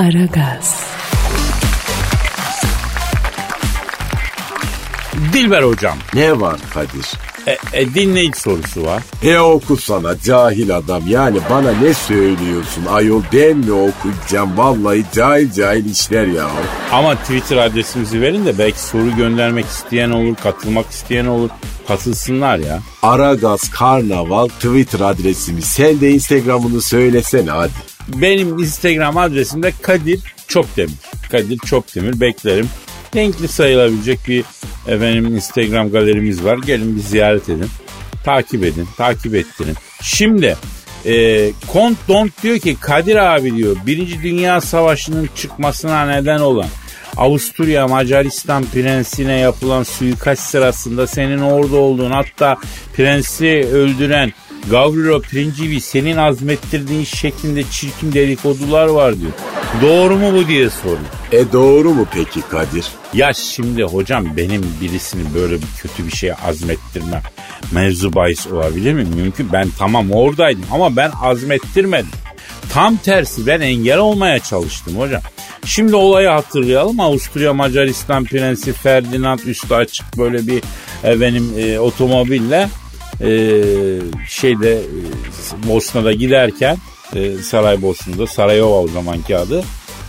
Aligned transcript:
Aragaz. 0.00 0.84
Dilber 5.32 5.62
hocam. 5.62 5.98
Ne 6.14 6.40
var 6.40 6.60
Kadir? 6.74 7.06
E, 7.46 7.80
e, 7.80 7.94
dinleyici 7.94 8.40
sorusu 8.40 8.84
var. 8.84 9.02
E 9.22 9.38
okusana 9.38 10.18
cahil 10.18 10.76
adam 10.76 11.02
yani 11.08 11.38
bana 11.50 11.72
ne 11.72 11.94
söylüyorsun 11.94 12.86
ayol 12.90 13.22
ben 13.32 13.56
mi 13.56 13.72
okuyacağım 13.72 14.58
vallahi 14.58 15.04
cahil 15.14 15.52
cahil 15.52 15.90
işler 15.90 16.26
ya. 16.26 16.50
Ama 16.92 17.14
Twitter 17.14 17.56
adresimizi 17.56 18.20
verin 18.20 18.46
de 18.46 18.58
belki 18.58 18.80
soru 18.80 19.16
göndermek 19.16 19.66
isteyen 19.66 20.10
olur, 20.10 20.36
katılmak 20.42 20.90
isteyen 20.90 21.26
olur. 21.26 21.50
Katılsınlar 21.88 22.58
ya. 22.58 22.80
Aragaz 23.02 23.70
Karnaval 23.70 24.48
Twitter 24.48 25.00
adresimi 25.00 25.62
sen 25.62 26.00
de 26.00 26.10
Instagram'ını 26.10 26.82
söylesene 26.82 27.50
hadi. 27.50 27.89
Benim 28.14 28.58
Instagram 28.58 29.16
adresim 29.16 29.62
de 29.62 29.72
Kadir 29.82 30.20
Çopdemir. 30.48 30.94
Kadir 31.30 31.58
Çopdemir 31.58 32.20
beklerim. 32.20 32.68
Renkli 33.16 33.48
sayılabilecek 33.48 34.18
bir 34.28 34.44
efendim 34.88 35.26
Instagram 35.26 35.90
galerimiz 35.90 36.44
var. 36.44 36.58
Gelin 36.66 36.96
bir 36.96 37.00
ziyaret 37.00 37.48
edin. 37.48 37.68
Takip 38.24 38.64
edin, 38.64 38.88
takip 38.96 39.34
ettirin. 39.34 39.74
Şimdi 40.02 40.56
e, 41.06 41.50
Kont 41.72 41.98
Don't 42.08 42.42
diyor 42.42 42.58
ki 42.58 42.76
Kadir 42.80 43.16
abi 43.16 43.56
diyor 43.56 43.76
Birinci 43.86 44.22
Dünya 44.22 44.60
Savaşı'nın 44.60 45.28
çıkmasına 45.36 46.06
neden 46.06 46.40
olan 46.40 46.68
Avusturya 47.16 47.88
Macaristan 47.88 48.64
prensine 48.64 49.38
yapılan 49.38 49.82
suikast 49.82 50.42
sırasında 50.42 51.06
senin 51.06 51.38
orada 51.38 51.76
olduğun 51.76 52.10
hatta 52.10 52.56
prensi 52.96 53.68
öldüren 53.72 54.32
Gavrilo 54.70 55.20
Principi 55.20 55.80
senin 55.80 56.16
azmettirdiğin 56.16 57.04
şeklinde 57.04 57.62
çirkin 57.70 58.12
dedikodular 58.12 58.86
var 58.86 59.20
diyor. 59.20 59.32
Doğru 59.82 60.16
mu 60.16 60.32
bu 60.34 60.48
diye 60.48 60.70
soruyor. 60.70 60.98
E 61.32 61.52
doğru 61.52 61.94
mu 61.94 62.06
peki 62.14 62.42
Kadir? 62.42 62.86
Ya 63.14 63.32
şimdi 63.32 63.82
hocam 63.82 64.36
benim 64.36 64.62
birisini 64.80 65.34
böyle 65.34 65.54
bir 65.54 65.66
kötü 65.78 66.06
bir 66.06 66.12
şeye 66.12 66.34
azmettirmem 66.34 67.22
mevzu 67.72 68.14
bahis 68.14 68.46
olabilir 68.46 68.92
mi? 68.92 69.04
Mümkün. 69.16 69.52
Ben 69.52 69.68
tamam 69.78 70.10
oradaydım 70.10 70.64
ama 70.72 70.96
ben 70.96 71.10
azmettirmedim. 71.22 72.10
Tam 72.72 72.96
tersi 72.96 73.46
ben 73.46 73.60
engel 73.60 73.98
olmaya 73.98 74.38
çalıştım 74.38 74.98
hocam. 74.98 75.22
Şimdi 75.64 75.96
olayı 75.96 76.28
hatırlayalım. 76.28 77.00
Avusturya 77.00 77.52
Macaristan 77.54 78.24
Prensi 78.24 78.72
Ferdinand 78.72 79.38
üstü 79.38 79.74
açık 79.74 80.18
böyle 80.18 80.46
bir 80.46 80.62
efendim 81.04 81.52
e, 81.58 81.78
otomobille 81.78 82.68
e, 83.20 83.30
şeyde 84.28 84.74
e, 84.74 85.68
Bosna'da 85.68 86.12
giderken 86.12 86.76
e, 87.14 87.34
Saraybosna'da 87.34 88.26
Sarayova 88.26 88.80
o 88.80 88.88
zamanki 88.88 89.36
adı 89.36 89.64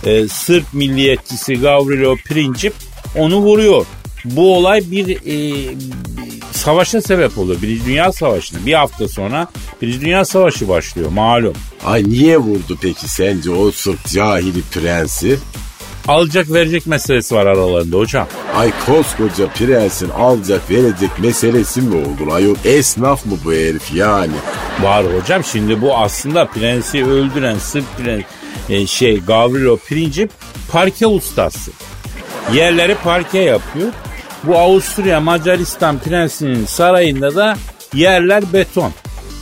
e, 0.06 0.28
Sırp 0.28 0.64
milliyetçisi 0.72 1.54
Gavrilo 1.54 2.16
Princip 2.16 2.74
onu 3.16 3.36
vuruyor. 3.36 3.86
Bu 4.24 4.56
olay 4.56 4.90
bir 4.90 5.16
e, 5.26 5.66
savaşa 6.52 7.00
sebep 7.00 7.38
oluyor. 7.38 7.62
Birinci 7.62 7.84
Dünya 7.84 8.12
Savaşı'na. 8.12 8.66
Bir 8.66 8.74
hafta 8.74 9.08
sonra 9.08 9.48
Birinci 9.82 10.00
Dünya 10.00 10.24
Savaşı 10.24 10.68
başlıyor 10.68 11.10
malum. 11.10 11.54
Ay 11.84 12.04
niye 12.04 12.38
vurdu 12.38 12.78
peki 12.82 13.08
sence 13.08 13.50
o 13.50 13.70
Sırp 13.70 14.04
cahili 14.06 14.62
prensi? 14.62 15.38
Alacak 16.08 16.52
verecek 16.52 16.86
meselesi 16.86 17.34
var 17.34 17.46
aralarında 17.46 17.96
hocam. 17.96 18.26
Ay 18.54 18.72
koskoca 18.86 19.48
prensin 19.48 20.08
alacak 20.08 20.70
verecek 20.70 21.10
meselesi 21.18 21.82
mi 21.82 21.96
oldu? 21.96 22.32
Ayol 22.32 22.56
esnaf 22.64 23.26
mı 23.26 23.32
bu 23.44 23.52
herif 23.52 23.94
yani? 23.94 24.32
Var 24.82 25.04
hocam 25.20 25.44
şimdi 25.44 25.80
bu 25.80 25.96
aslında 25.96 26.46
prensi 26.46 27.04
öldüren 27.04 27.58
Sırp 27.58 27.84
prens 27.98 28.22
e, 28.68 28.86
şey 28.86 29.20
Gavrilo 29.20 29.76
Princip 29.76 30.30
parke 30.72 31.06
ustası. 31.06 31.70
Yerleri 32.54 32.94
parke 32.94 33.38
yapıyor. 33.38 33.92
Bu 34.44 34.58
Avusturya 34.58 35.20
Macaristan 35.20 35.98
prensinin 35.98 36.66
sarayında 36.66 37.34
da 37.34 37.56
yerler 37.94 38.52
beton. 38.52 38.92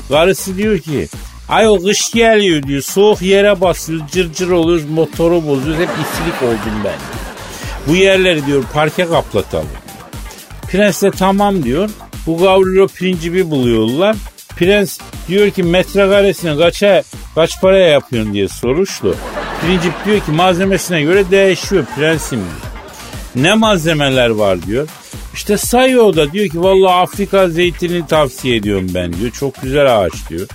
Karısı 0.08 0.56
diyor 0.56 0.78
ki 0.78 1.08
Ayol 1.50 1.84
kış 1.84 2.12
geliyor 2.12 2.62
diyor. 2.62 2.82
Soğuk 2.82 3.22
yere 3.22 3.60
basıyoruz, 3.60 4.06
cırcır 4.12 4.34
cır 4.34 4.50
oluyoruz, 4.50 4.84
motoru 4.90 5.46
bozuyoruz. 5.46 5.82
Hep 5.82 5.88
istilik 5.88 6.42
oldum 6.42 6.80
ben. 6.84 6.98
Bu 7.86 7.96
yerleri 7.96 8.46
diyor 8.46 8.64
parke 8.72 9.06
kaplatalım. 9.06 9.68
Prens 10.70 11.02
de 11.02 11.10
tamam 11.10 11.62
diyor. 11.62 11.90
Bu 12.26 12.38
Gavrilo 12.38 12.88
Princip'i 12.88 13.50
buluyorlar. 13.50 14.16
Prens 14.56 14.98
diyor 15.28 15.50
ki 15.50 15.62
metrekaresine 15.62 16.56
kaça, 16.56 17.02
kaç 17.34 17.60
paraya 17.60 17.88
yapıyorsun 17.88 18.34
diye 18.34 18.48
soruşlu. 18.48 19.14
Princip 19.66 19.92
diyor 20.04 20.20
ki 20.20 20.30
malzemesine 20.30 21.02
göre 21.02 21.30
değişiyor 21.30 21.84
prensim 21.96 22.38
diyor. 22.38 22.70
Ne 23.34 23.54
malzemeler 23.54 24.30
var 24.30 24.62
diyor. 24.62 24.88
İşte 25.34 25.56
sayıyor 25.56 26.16
da 26.16 26.32
diyor 26.32 26.48
ki 26.48 26.62
vallahi 26.62 26.94
Afrika 26.94 27.48
zeytinini 27.48 28.06
tavsiye 28.06 28.56
ediyorum 28.56 28.90
ben 28.94 29.12
diyor. 29.12 29.30
Çok 29.30 29.62
güzel 29.62 29.98
ağaç 29.98 30.12
diyor. 30.30 30.48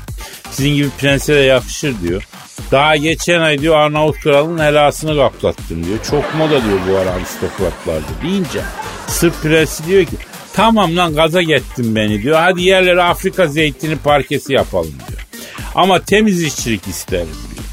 Sizin 0.51 0.75
gibi 0.75 0.89
prense 0.99 1.35
de 1.35 1.39
yakışır 1.39 2.01
diyor. 2.01 2.27
Daha 2.71 2.95
geçen 2.95 3.39
ay 3.39 3.61
diyor 3.61 3.75
Arnavut 3.75 4.19
kralının 4.19 4.63
helasını 4.63 5.17
kaplattım 5.17 5.85
diyor. 5.85 5.97
Çok 6.09 6.35
moda 6.35 6.63
diyor 6.63 6.79
bu 6.89 6.97
ara 6.97 7.11
aristokratlarda 7.11 8.21
deyince. 8.23 8.61
Sırp 9.07 9.41
prensi 9.41 9.85
diyor 9.85 10.05
ki 10.05 10.15
tamam 10.53 10.97
lan 10.97 11.15
gaza 11.15 11.41
gettin 11.41 11.95
beni 11.95 12.23
diyor. 12.23 12.39
Hadi 12.39 12.61
yerlere 12.61 13.03
Afrika 13.03 13.47
zeytini 13.47 13.95
parkesi 13.97 14.53
yapalım 14.53 14.93
diyor. 15.07 15.27
Ama 15.75 15.99
temiz 15.99 16.43
işçilik 16.43 16.87
isterim 16.87 17.27
diyor. 17.55 17.65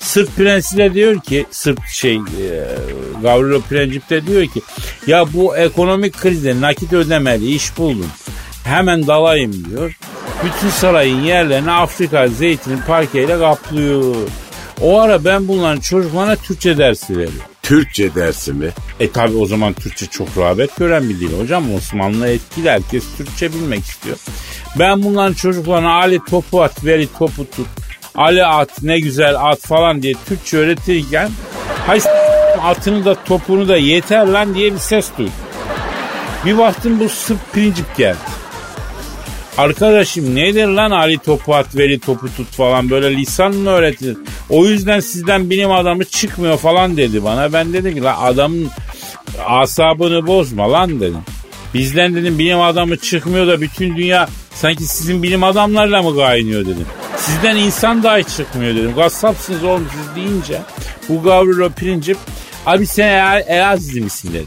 Sırp 0.00 0.36
prensi 0.36 0.76
de 0.76 0.94
diyor 0.94 1.20
ki 1.20 1.46
Sırp 1.50 1.86
şey 1.86 2.14
e, 2.14 2.20
Gavrilo 3.22 3.60
Princip 3.60 4.10
de 4.10 4.26
diyor 4.26 4.46
ki 4.46 4.62
ya 5.06 5.32
bu 5.32 5.56
ekonomik 5.56 6.16
krizde 6.18 6.60
nakit 6.60 6.92
ödemeli 6.92 7.54
iş 7.54 7.78
buldum. 7.78 8.10
Hemen 8.64 9.06
dalayım 9.06 9.64
diyor. 9.70 9.98
Bütün 10.44 10.68
sarayın 10.68 11.20
yerlerini 11.20 11.70
Afrika 11.70 12.28
zeytini 12.28 12.80
parkeyle 12.80 13.38
kaplıyor. 13.38 14.14
O 14.80 15.00
ara 15.00 15.24
ben 15.24 15.48
bunların 15.48 15.80
çocuklarına 15.80 16.36
Türkçe 16.36 16.78
dersi 16.78 17.12
veriyorum. 17.12 17.40
Türkçe 17.62 18.14
dersi 18.14 18.52
mi? 18.52 18.70
E 19.00 19.10
tabi 19.10 19.36
o 19.36 19.46
zaman 19.46 19.72
Türkçe 19.72 20.06
çok 20.06 20.38
rağbet 20.38 20.76
gören 20.76 21.08
bir 21.08 21.20
dil 21.20 21.40
hocam. 21.40 21.74
Osmanlı 21.74 22.28
etkili 22.28 22.70
herkes 22.70 23.04
Türkçe 23.16 23.52
bilmek 23.52 23.84
istiyor. 23.84 24.16
Ben 24.78 25.02
bunların 25.02 25.34
çocuklarına 25.34 25.92
Ali 25.92 26.20
topu 26.30 26.62
at, 26.62 26.84
veri 26.84 27.08
topu 27.18 27.50
tut. 27.50 27.66
Ali 28.14 28.44
at 28.44 28.82
ne 28.82 29.00
güzel 29.00 29.34
at 29.50 29.60
falan 29.60 30.02
diye 30.02 30.14
Türkçe 30.28 30.56
öğretirken 30.56 31.30
hay 31.86 32.00
atını 32.62 33.04
da 33.04 33.14
topunu 33.24 33.68
da 33.68 33.76
yeter 33.76 34.26
lan 34.26 34.54
diye 34.54 34.72
bir 34.72 34.78
ses 34.78 35.10
duydum. 35.18 35.32
Bir 36.44 36.58
baktım 36.58 37.00
bu 37.00 37.08
Sırp 37.08 37.52
Princip 37.52 37.96
geldi. 37.96 38.43
Arkadaşım 39.58 40.34
nedir 40.34 40.66
lan 40.66 40.90
Ali 40.90 41.18
topu 41.18 41.54
at 41.54 41.76
veri 41.76 41.98
topu 41.98 42.26
tut 42.36 42.46
falan 42.50 42.90
böyle 42.90 43.16
lisan 43.16 43.54
mı 43.54 43.70
öğretilir? 43.70 44.16
O 44.48 44.66
yüzden 44.66 45.00
sizden 45.00 45.50
bilim 45.50 45.72
adamı 45.72 46.04
çıkmıyor 46.04 46.58
falan 46.58 46.96
dedi 46.96 47.24
bana. 47.24 47.52
Ben 47.52 47.72
dedim 47.72 47.94
ki 47.94 48.02
lan 48.02 48.16
adamın 48.20 48.70
asabını 49.46 50.26
bozma 50.26 50.72
lan 50.72 51.00
dedim. 51.00 51.22
Bizden 51.74 52.14
dedim 52.14 52.38
bilim 52.38 52.60
adamı 52.60 52.96
çıkmıyor 52.96 53.46
da 53.46 53.60
bütün 53.60 53.96
dünya 53.96 54.28
sanki 54.54 54.84
sizin 54.84 55.22
bilim 55.22 55.44
adamlarla 55.44 56.02
mı 56.02 56.16
kaynıyor 56.16 56.60
dedim. 56.60 56.86
Sizden 57.16 57.56
insan 57.56 58.02
dahi 58.02 58.24
çıkmıyor 58.24 58.76
dedim. 58.76 58.94
Gassapsınız 58.94 59.64
oğlum 59.64 59.88
siz 59.92 60.16
deyince. 60.16 60.58
Bu 61.08 61.22
Gavrilo 61.22 61.70
Princip 61.70 62.16
abi 62.66 62.86
sen 62.86 63.42
Elazizli 63.48 64.00
misin 64.00 64.32
dedi. 64.34 64.46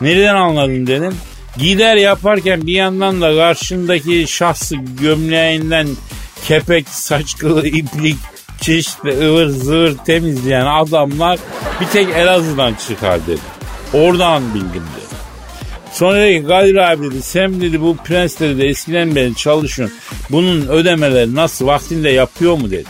Nereden 0.00 0.34
anladın 0.34 0.86
dedim. 0.86 1.14
Gider 1.58 1.96
yaparken 1.96 2.66
bir 2.66 2.72
yandan 2.72 3.20
da 3.20 3.36
karşındaki 3.36 4.24
şahsı 4.28 4.76
gömleğinden 4.76 5.88
kepek, 6.44 6.88
saç 6.88 7.36
kılı, 7.38 7.66
iplik, 7.66 8.16
çeşitli 8.60 9.26
ıvır 9.26 9.46
zıvır 9.48 9.96
temizleyen 10.06 10.66
adamlar 10.66 11.38
bir 11.80 11.86
tek 11.86 12.08
Elazığ'dan 12.08 12.74
çıkar 12.88 13.26
dedi. 13.26 13.40
Oradan 13.92 14.54
bildim 14.54 14.70
dedi. 14.70 15.18
Sonra 15.92 16.20
dedi 16.20 16.40
ki 16.40 16.48
Kadir 16.48 16.76
abi 16.76 17.10
dedi 17.10 17.22
sen 17.22 17.60
dedi 17.60 17.80
bu 17.80 17.96
prens 17.96 18.40
dedi 18.40 18.62
eskiden 18.62 19.14
beri 19.14 19.34
çalışıyorsun. 19.34 19.98
Bunun 20.30 20.68
ödemeleri 20.68 21.34
nasıl 21.34 21.66
vaktinde 21.66 22.10
yapıyor 22.10 22.54
mu 22.54 22.70
dedi. 22.70 22.88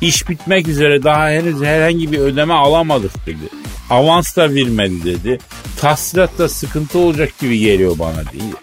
İş 0.00 0.28
bitmek 0.28 0.68
üzere 0.68 1.02
daha 1.02 1.30
henüz 1.30 1.62
herhangi 1.62 2.12
bir 2.12 2.18
ödeme 2.18 2.54
alamadık 2.54 3.26
dedi. 3.26 3.61
Avans 3.90 4.36
da 4.36 4.54
vermedi 4.54 5.04
dedi. 5.04 5.38
Tahsilatta 5.80 6.48
sıkıntı 6.48 6.98
olacak 6.98 7.38
gibi 7.40 7.58
geliyor 7.58 7.98
bana 7.98 8.32
değil. 8.32 8.54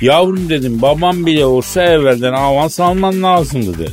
Yavrum 0.00 0.48
dedim 0.48 0.82
babam 0.82 1.26
bile 1.26 1.44
olsa 1.44 1.82
evvelden 1.82 2.32
avans 2.32 2.80
alman 2.80 3.22
lazımdı 3.22 3.78
dedi. 3.78 3.92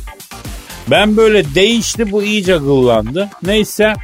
Ben 0.90 1.16
böyle 1.16 1.54
değişti 1.54 2.12
bu 2.12 2.22
iyice 2.22 2.58
kıllandı. 2.58 3.28
Neyse 3.42 3.94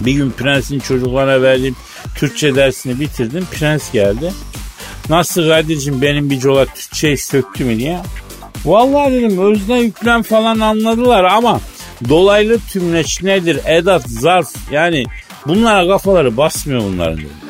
bir 0.00 0.12
gün 0.12 0.30
prensin 0.30 0.80
çocuklarına 0.80 1.42
verdiğim 1.42 1.76
Türkçe 2.16 2.54
dersini 2.54 3.00
bitirdim. 3.00 3.46
Prens 3.50 3.92
geldi. 3.92 4.32
Nasıl 5.08 5.48
Kadir'cim 5.48 6.02
benim 6.02 6.30
bir 6.30 6.40
cola 6.40 6.66
Türkçeyi 6.66 7.18
söktü 7.18 7.64
mü 7.64 7.78
diye. 7.78 7.98
Vallahi 8.64 9.12
dedim 9.12 9.38
özne 9.38 9.80
yüklem 9.80 10.22
falan 10.22 10.60
anladılar 10.60 11.24
ama 11.24 11.60
Dolaylı 12.08 12.58
tümleç 12.58 13.22
nedir? 13.22 13.60
Edat, 13.66 14.08
zarf 14.08 14.48
yani 14.70 15.04
bunlara 15.46 15.88
kafaları 15.88 16.36
basmıyor 16.36 16.82
bunların 16.82 17.18
dedi. 17.18 17.42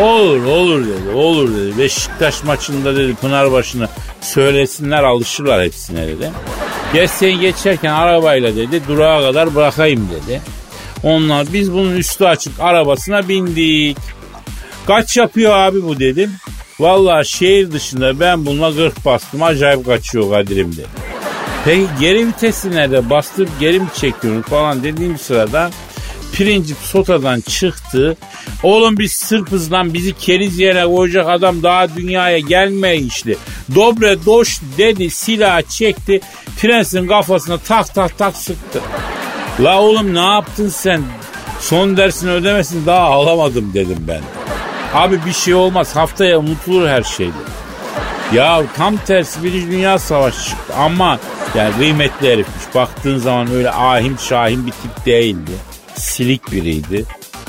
Olur 0.00 0.44
olur 0.44 0.86
dedi 0.86 1.10
olur 1.14 1.56
dedi. 1.56 1.78
Beşiktaş 1.78 2.44
maçında 2.44 2.96
dedi 2.96 3.14
Pınarbaşı'na 3.14 3.88
söylesinler 4.20 5.02
alışırlar 5.02 5.62
hepsine 5.62 6.06
dedi. 6.06 6.30
Geç 6.92 7.10
geçerken 7.40 7.92
arabayla 7.92 8.56
dedi 8.56 8.80
durağa 8.88 9.20
kadar 9.20 9.54
bırakayım 9.54 10.08
dedi. 10.10 10.40
Onlar 11.02 11.46
biz 11.52 11.72
bunun 11.72 11.96
üstü 11.96 12.24
açık 12.24 12.60
arabasına 12.60 13.28
bindik. 13.28 13.98
Kaç 14.86 15.16
yapıyor 15.16 15.56
abi 15.56 15.82
bu 15.82 15.98
dedim. 15.98 16.32
Vallahi 16.80 17.28
şehir 17.28 17.72
dışında 17.72 18.20
ben 18.20 18.46
bununla 18.46 18.74
40 18.74 19.04
bastım 19.04 19.42
acayip 19.42 19.86
kaçıyor 19.86 20.30
Kadir'im 20.30 20.72
dedi. 20.72 20.86
Peki 21.64 21.86
geri 22.00 22.26
vitesi 22.26 22.70
nerede 22.70 23.10
bastırıp 23.10 23.60
geri 23.60 23.80
mi 23.80 23.86
çekiyorsun 23.94 24.42
falan 24.42 24.82
dediğim 24.82 25.18
sırada 25.18 25.70
Pirincip 26.34 26.76
sotadan 26.76 27.40
çıktı. 27.40 28.16
Oğlum 28.62 28.98
biz 28.98 29.12
Sırpız 29.12 29.72
lan 29.72 29.94
bizi 29.94 30.18
keriz 30.18 30.58
yere 30.58 30.84
koyacak 30.84 31.28
adam 31.28 31.62
daha 31.62 31.96
dünyaya 31.96 32.38
gelmeye 32.38 32.96
işli. 32.96 33.36
Dobre 33.74 34.24
doş 34.26 34.60
dedi 34.78 35.10
silah 35.10 35.62
çekti. 35.62 36.20
Prensin 36.60 37.06
kafasına 37.06 37.58
tak 37.58 37.94
tak 37.94 38.18
tak 38.18 38.36
sıktı. 38.36 38.80
La 39.60 39.80
oğlum 39.80 40.14
ne 40.14 40.26
yaptın 40.32 40.68
sen? 40.68 41.02
Son 41.60 41.96
dersini 41.96 42.30
ödemesin 42.30 42.86
daha 42.86 43.00
alamadım 43.04 43.74
dedim 43.74 43.98
ben. 44.08 44.20
Abi 44.94 45.20
bir 45.26 45.32
şey 45.32 45.54
olmaz 45.54 45.96
haftaya 45.96 46.38
unutulur 46.38 46.88
her 46.88 47.02
şeyde. 47.02 47.32
Ya 48.32 48.62
tam 48.76 48.96
tersi 48.96 49.42
bir 49.42 49.52
dünya 49.52 49.98
savaşı 49.98 50.48
çıktı 50.48 50.74
ama 50.78 51.18
yani 51.54 51.74
kıymetli 51.76 52.32
herifmiş. 52.32 52.74
Baktığın 52.74 53.18
zaman 53.18 53.50
öyle 53.50 53.70
ahim 53.70 54.18
şahim 54.18 54.66
bir 54.66 54.72
tip 54.72 55.06
değildi. 55.06 55.52
Silik 56.04 56.52
biriydi. 56.52 57.04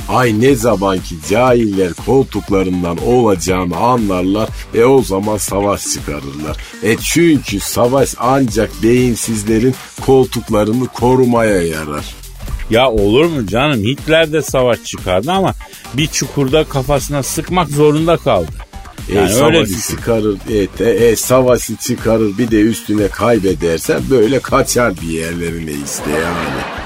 Ay 0.10 0.42
ne 0.42 0.56
zaman 0.56 1.00
ki 1.00 1.16
cahiller 1.30 1.94
koltuklarından 1.94 2.98
olacağını 2.98 3.78
anlarlar 3.78 4.50
ve 4.74 4.86
o 4.86 5.02
zaman 5.02 5.38
savaş 5.38 5.88
çıkarırlar. 5.88 6.58
E 6.84 6.98
çünkü 6.98 7.60
savaş 7.60 8.14
ancak 8.20 8.84
beyinsizlerin 8.84 9.76
koltuklarını 10.06 10.88
korumaya 10.88 11.62
yarar. 11.62 12.16
Ya 12.70 12.92
olur 12.92 13.26
mu 13.26 13.48
canım 13.48 13.84
Hitler 13.84 14.34
de 14.34 14.42
savaş 14.42 14.84
çıkardı 14.84 15.32
ama 15.32 15.54
bir 15.94 16.08
çukurda 16.08 16.64
kafasına 16.64 17.24
sıkmak 17.24 17.70
zorunda 17.70 18.18
kaldı. 18.18 18.52
Yani 19.14 19.30
e, 19.30 19.34
savaşı 19.34 19.82
çıkarır, 19.90 20.38
e, 20.50 20.86
e, 20.86 21.08
e, 21.08 21.16
savaşı 21.16 21.76
çıkarır 21.76 22.38
bir 22.38 22.52
de 22.52 22.62
üstüne 22.62 23.08
kaybedersen 23.08 24.02
böyle 24.10 24.40
kaçar 24.40 24.94
bir 25.02 25.08
yerlerine 25.08 25.72
işte 25.72 26.10
yani. 26.12 26.85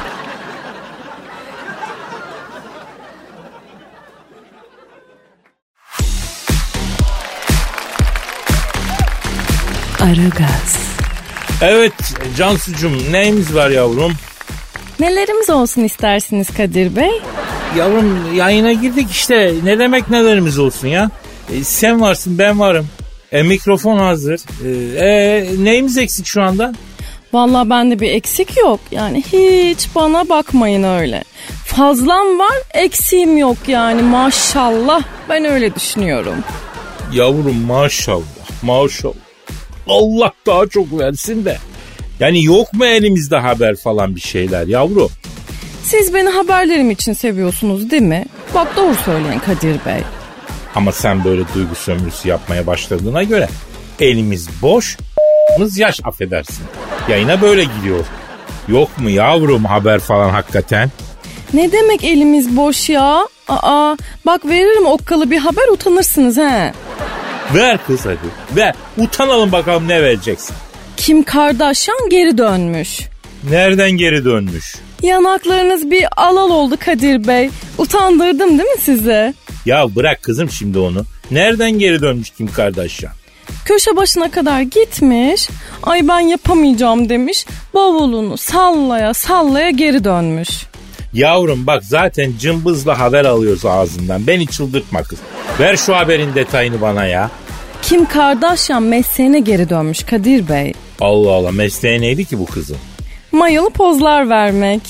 Aragaz. 10.09 10.77
Evet 11.61 11.93
Cansucum 12.37 13.11
neyimiz 13.11 13.55
var 13.55 13.69
yavrum? 13.69 14.13
Nelerimiz 14.99 15.49
olsun 15.49 15.83
istersiniz 15.83 16.47
Kadir 16.57 16.95
Bey? 16.95 17.11
Yavrum 17.77 18.35
yayına 18.35 18.73
girdik 18.73 19.11
işte 19.11 19.53
ne 19.63 19.79
demek 19.79 20.09
nelerimiz 20.09 20.59
olsun 20.59 20.87
ya? 20.87 21.11
E, 21.53 21.63
sen 21.63 22.01
varsın 22.01 22.37
ben 22.37 22.59
varım. 22.59 22.87
E, 23.31 23.43
mikrofon 23.43 23.97
hazır. 23.97 24.39
E, 24.65 24.69
e, 25.05 25.45
neyimiz 25.63 25.97
eksik 25.97 26.25
şu 26.25 26.41
anda? 26.41 26.73
Valla 27.33 27.69
bende 27.69 27.99
bir 27.99 28.11
eksik 28.11 28.57
yok. 28.57 28.79
Yani 28.91 29.23
hiç 29.23 29.87
bana 29.95 30.29
bakmayın 30.29 30.83
öyle. 30.83 31.23
Fazlam 31.65 32.39
var 32.39 32.57
eksiğim 32.73 33.37
yok 33.37 33.57
yani 33.67 34.01
maşallah. 34.01 35.03
Ben 35.29 35.45
öyle 35.45 35.75
düşünüyorum. 35.75 36.35
Yavrum 37.13 37.61
maşallah 37.61 38.23
maşallah. 38.63 39.28
Allah 39.89 40.31
daha 40.45 40.67
çok 40.67 40.99
versin 40.99 41.45
de. 41.45 41.57
Yani 42.19 42.43
yok 42.43 42.73
mu 42.73 42.85
elimizde 42.85 43.37
haber 43.37 43.75
falan 43.75 44.15
bir 44.15 44.21
şeyler 44.21 44.67
yavru? 44.67 45.09
Siz 45.83 46.13
beni 46.13 46.29
haberlerim 46.29 46.91
için 46.91 47.13
seviyorsunuz 47.13 47.91
değil 47.91 48.01
mi? 48.01 48.25
Bak 48.55 48.67
doğru 48.77 48.95
söyleyin 48.95 49.39
Kadir 49.39 49.85
Bey. 49.85 50.01
Ama 50.75 50.91
sen 50.91 51.23
böyle 51.23 51.41
duygu 51.55 51.75
sömürüsü 51.75 52.27
yapmaya 52.29 52.67
başladığına 52.67 53.23
göre 53.23 53.47
elimiz 53.99 54.49
boş, 54.61 54.97
mız 55.59 55.77
yaş 55.77 55.99
affedersin. 56.03 56.65
Yayına 57.09 57.41
böyle 57.41 57.63
gidiyor. 57.63 58.05
Yok 58.67 58.97
mu 58.97 59.09
yavrum 59.09 59.65
haber 59.65 59.99
falan 59.99 60.29
hakikaten? 60.29 60.91
Ne 61.53 61.71
demek 61.71 62.03
elimiz 62.03 62.57
boş 62.57 62.89
ya? 62.89 63.27
Aa, 63.47 63.95
bak 64.25 64.45
veririm 64.45 64.85
okkalı 64.85 65.31
bir 65.31 65.37
haber 65.37 65.67
utanırsınız 65.73 66.37
he. 66.37 66.73
Ver 67.55 67.77
kız 67.87 68.05
hadi. 68.05 68.55
Ver. 68.55 68.75
Utanalım 68.97 69.51
bakalım 69.51 69.87
ne 69.87 70.03
vereceksin. 70.03 70.55
Kim 70.97 71.23
Kardashian 71.23 72.09
geri 72.09 72.37
dönmüş. 72.37 72.99
Nereden 73.49 73.91
geri 73.91 74.25
dönmüş? 74.25 74.75
Yanaklarınız 75.01 75.91
bir 75.91 76.05
alal 76.17 76.49
oldu 76.49 76.75
Kadir 76.79 77.27
Bey. 77.27 77.49
Utandırdım 77.77 78.49
değil 78.49 78.69
mi 78.69 78.81
size? 78.81 79.33
Ya 79.65 79.95
bırak 79.95 80.23
kızım 80.23 80.49
şimdi 80.49 80.79
onu. 80.79 81.05
Nereden 81.31 81.71
geri 81.71 82.01
dönmüş 82.01 82.29
Kim 82.29 82.47
Kardashian? 82.51 83.13
Köşe 83.65 83.95
başına 83.95 84.31
kadar 84.31 84.61
gitmiş. 84.61 85.49
Ay 85.83 86.07
ben 86.07 86.19
yapamayacağım 86.19 87.09
demiş. 87.09 87.45
Bavulunu 87.73 88.37
sallaya 88.37 89.13
sallaya 89.13 89.69
geri 89.69 90.03
dönmüş. 90.03 90.49
Yavrum 91.13 91.67
bak 91.67 91.83
zaten 91.85 92.33
cımbızla 92.39 92.99
haber 92.99 93.25
alıyoruz 93.25 93.65
ağzından. 93.65 94.27
Beni 94.27 94.47
çıldırtma 94.47 95.03
kız. 95.03 95.19
Ver 95.59 95.77
şu 95.77 95.95
haberin 95.95 96.35
detayını 96.35 96.81
bana 96.81 97.05
ya. 97.05 97.29
Kim 97.81 98.05
Kardashian 98.05 98.83
mesleğine 98.83 99.39
geri 99.39 99.69
dönmüş 99.69 100.03
Kadir 100.03 100.49
Bey. 100.49 100.73
Allah 101.01 101.31
Allah 101.31 101.51
mesleği 101.51 102.01
neydi 102.01 102.25
ki 102.25 102.39
bu 102.39 102.45
kızın? 102.45 102.77
Mayalı 103.31 103.69
pozlar 103.69 104.29
vermek. 104.29 104.81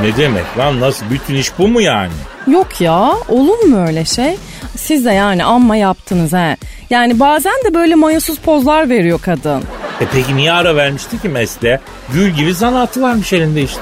Ne 0.00 0.16
demek 0.16 0.58
lan 0.58 0.80
nasıl 0.80 1.06
bütün 1.10 1.34
iş 1.34 1.58
bu 1.58 1.68
mu 1.68 1.80
yani? 1.80 2.12
Yok 2.46 2.80
ya 2.80 3.12
olur 3.28 3.58
mu 3.58 3.86
öyle 3.86 4.04
şey? 4.04 4.36
Siz 4.76 5.04
de 5.04 5.12
yani 5.12 5.44
amma 5.44 5.76
yaptınız 5.76 6.32
he. 6.32 6.56
Yani 6.90 7.20
bazen 7.20 7.54
de 7.64 7.74
böyle 7.74 7.94
mayasız 7.94 8.38
pozlar 8.38 8.88
veriyor 8.88 9.20
kadın. 9.22 9.62
E 10.00 10.04
peki 10.12 10.36
niye 10.36 10.52
ara 10.52 10.76
vermişti 10.76 11.22
ki 11.22 11.28
mesleğe? 11.28 11.80
Gül 12.12 12.30
gibi 12.30 12.54
zanaatı 12.54 13.02
varmış 13.02 13.32
elinde 13.32 13.62
işte. 13.62 13.80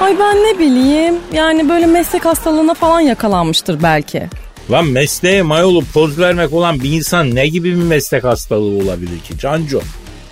Ay 0.00 0.16
ben 0.18 0.36
ne 0.36 0.58
bileyim. 0.58 1.14
Yani 1.32 1.68
böyle 1.68 1.86
meslek 1.86 2.24
hastalığına 2.24 2.74
falan 2.74 3.00
yakalanmıştır 3.00 3.82
belki. 3.82 4.28
Lan 4.70 4.86
mesleğe 4.86 5.42
mayolu 5.42 5.84
poz 5.84 6.18
vermek 6.18 6.52
olan 6.52 6.80
bir 6.80 6.92
insan 6.92 7.34
ne 7.34 7.46
gibi 7.46 7.70
bir 7.70 7.82
meslek 7.82 8.24
hastalığı 8.24 8.84
olabilir 8.84 9.20
ki 9.20 9.38
Canco? 9.38 9.80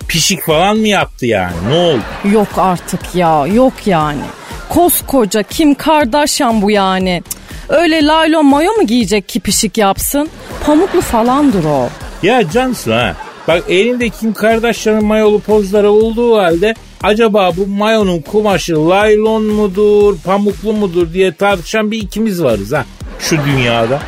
Pişik 0.07 0.45
falan 0.45 0.77
mı 0.77 0.87
yaptı 0.87 1.25
yani? 1.25 1.55
Ne 1.69 1.75
oldu? 1.75 2.01
Yok 2.33 2.47
artık 2.57 3.15
ya 3.15 3.47
yok 3.47 3.73
yani. 3.85 4.21
Koskoca 4.69 5.43
Kim 5.43 5.75
Kardashian 5.75 6.61
bu 6.61 6.71
yani. 6.71 7.23
Öyle 7.69 8.05
laylon 8.05 8.45
mayo 8.45 8.71
mu 8.71 8.87
giyecek 8.87 9.29
ki 9.29 9.39
pişik 9.39 9.77
yapsın? 9.77 10.29
Pamuklu 10.65 11.01
falandır 11.01 11.65
o. 11.65 11.89
Ya 12.23 12.49
Cansu 12.49 12.93
ha. 12.93 13.15
Bak 13.47 13.63
elinde 13.69 14.09
Kim 14.09 14.33
Kardashian'ın 14.33 15.05
mayolu 15.05 15.39
pozları 15.39 15.91
olduğu 15.91 16.37
halde 16.37 16.75
acaba 17.03 17.51
bu 17.57 17.67
mayonun 17.67 18.21
kumaşı 18.21 18.89
laylon 18.89 19.43
mudur, 19.43 20.17
pamuklu 20.25 20.73
mudur 20.73 21.13
diye 21.13 21.33
tartışan 21.33 21.91
bir 21.91 21.97
ikimiz 21.97 22.43
varız 22.43 22.73
ha 22.73 22.85
şu 23.19 23.37
dünyada. 23.45 24.01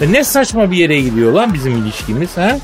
E 0.00 0.12
ne 0.12 0.24
saçma 0.24 0.70
bir 0.70 0.76
yere 0.76 1.00
gidiyor 1.00 1.32
lan 1.32 1.54
bizim 1.54 1.76
ilişkimiz 1.76 2.36
ha? 2.36 2.58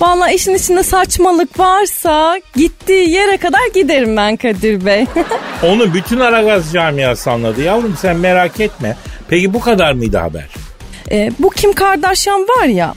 Valla 0.00 0.30
işin 0.30 0.54
içinde 0.54 0.82
saçmalık 0.82 1.58
varsa 1.58 2.40
gittiği 2.56 3.10
yere 3.10 3.36
kadar 3.36 3.60
giderim 3.74 4.16
ben 4.16 4.36
Kadir 4.36 4.86
Bey. 4.86 5.06
Onu 5.62 5.94
bütün 5.94 6.20
Aragaz 6.20 6.72
camiası 6.72 7.30
anladı 7.30 7.62
yavrum 7.62 7.96
sen 8.00 8.16
merak 8.16 8.60
etme. 8.60 8.96
Peki 9.28 9.54
bu 9.54 9.60
kadar 9.60 9.92
mıydı 9.92 10.16
haber? 10.18 10.46
E, 11.10 11.30
bu 11.38 11.50
Kim 11.50 11.72
Kardashian 11.72 12.40
var 12.40 12.64
ya 12.64 12.94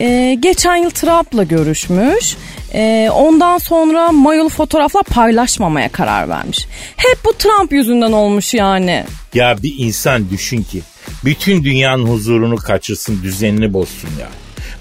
e, 0.00 0.36
geçen 0.40 0.76
yıl 0.76 0.90
Trump'la 0.90 1.42
görüşmüş. 1.42 2.36
E, 2.74 3.10
ondan 3.14 3.58
sonra 3.58 4.12
mayolu 4.12 4.48
fotoğraflar 4.48 5.02
paylaşmamaya 5.02 5.88
karar 5.88 6.28
vermiş. 6.28 6.66
Hep 6.96 7.18
bu 7.24 7.32
Trump 7.32 7.72
yüzünden 7.72 8.12
olmuş 8.12 8.54
yani. 8.54 9.04
Ya 9.34 9.56
bir 9.62 9.74
insan 9.78 10.30
düşün 10.30 10.62
ki 10.62 10.82
bütün 11.24 11.64
dünyanın 11.64 12.06
huzurunu 12.06 12.56
kaçırsın, 12.56 13.22
düzenini 13.22 13.72
bozsun 13.72 14.10
ya. 14.20 14.26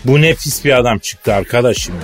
Bu 0.05 0.21
nefis 0.21 0.65
bir 0.65 0.77
adam 0.77 0.99
çıktı 0.99 1.33
arkadaşım. 1.33 1.95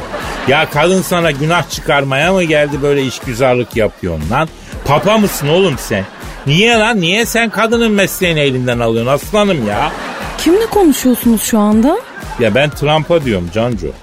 Ya 0.48 0.70
kadın 0.70 1.02
sana 1.02 1.32
günah 1.32 1.70
çıkarmaya 1.70 2.34
mı 2.34 2.44
geldi 2.44 2.82
böyle 2.82 3.04
işgüzarlık 3.06 3.76
yapıyorsun 3.78 4.30
lan? 4.32 4.50
Papa 4.86 5.18
mısın 5.18 5.48
oğlum 5.48 5.76
sen? 5.78 6.06
Niye 6.48 6.74
lan? 6.74 7.02
Niye 7.02 7.26
sen 7.26 7.50
kadının 7.50 7.92
mesleğini 7.92 8.40
elinden 8.40 8.80
alıyorsun 8.80 9.12
aslanım 9.12 9.68
ya? 9.68 9.92
Kimle 10.38 10.66
konuşuyorsunuz 10.66 11.42
şu 11.42 11.60
anda? 11.60 11.98
Ya 12.40 12.56
ben 12.56 12.70
Trump'a 12.70 13.26
diyorum 13.26 13.50
Cancu. 13.54 13.94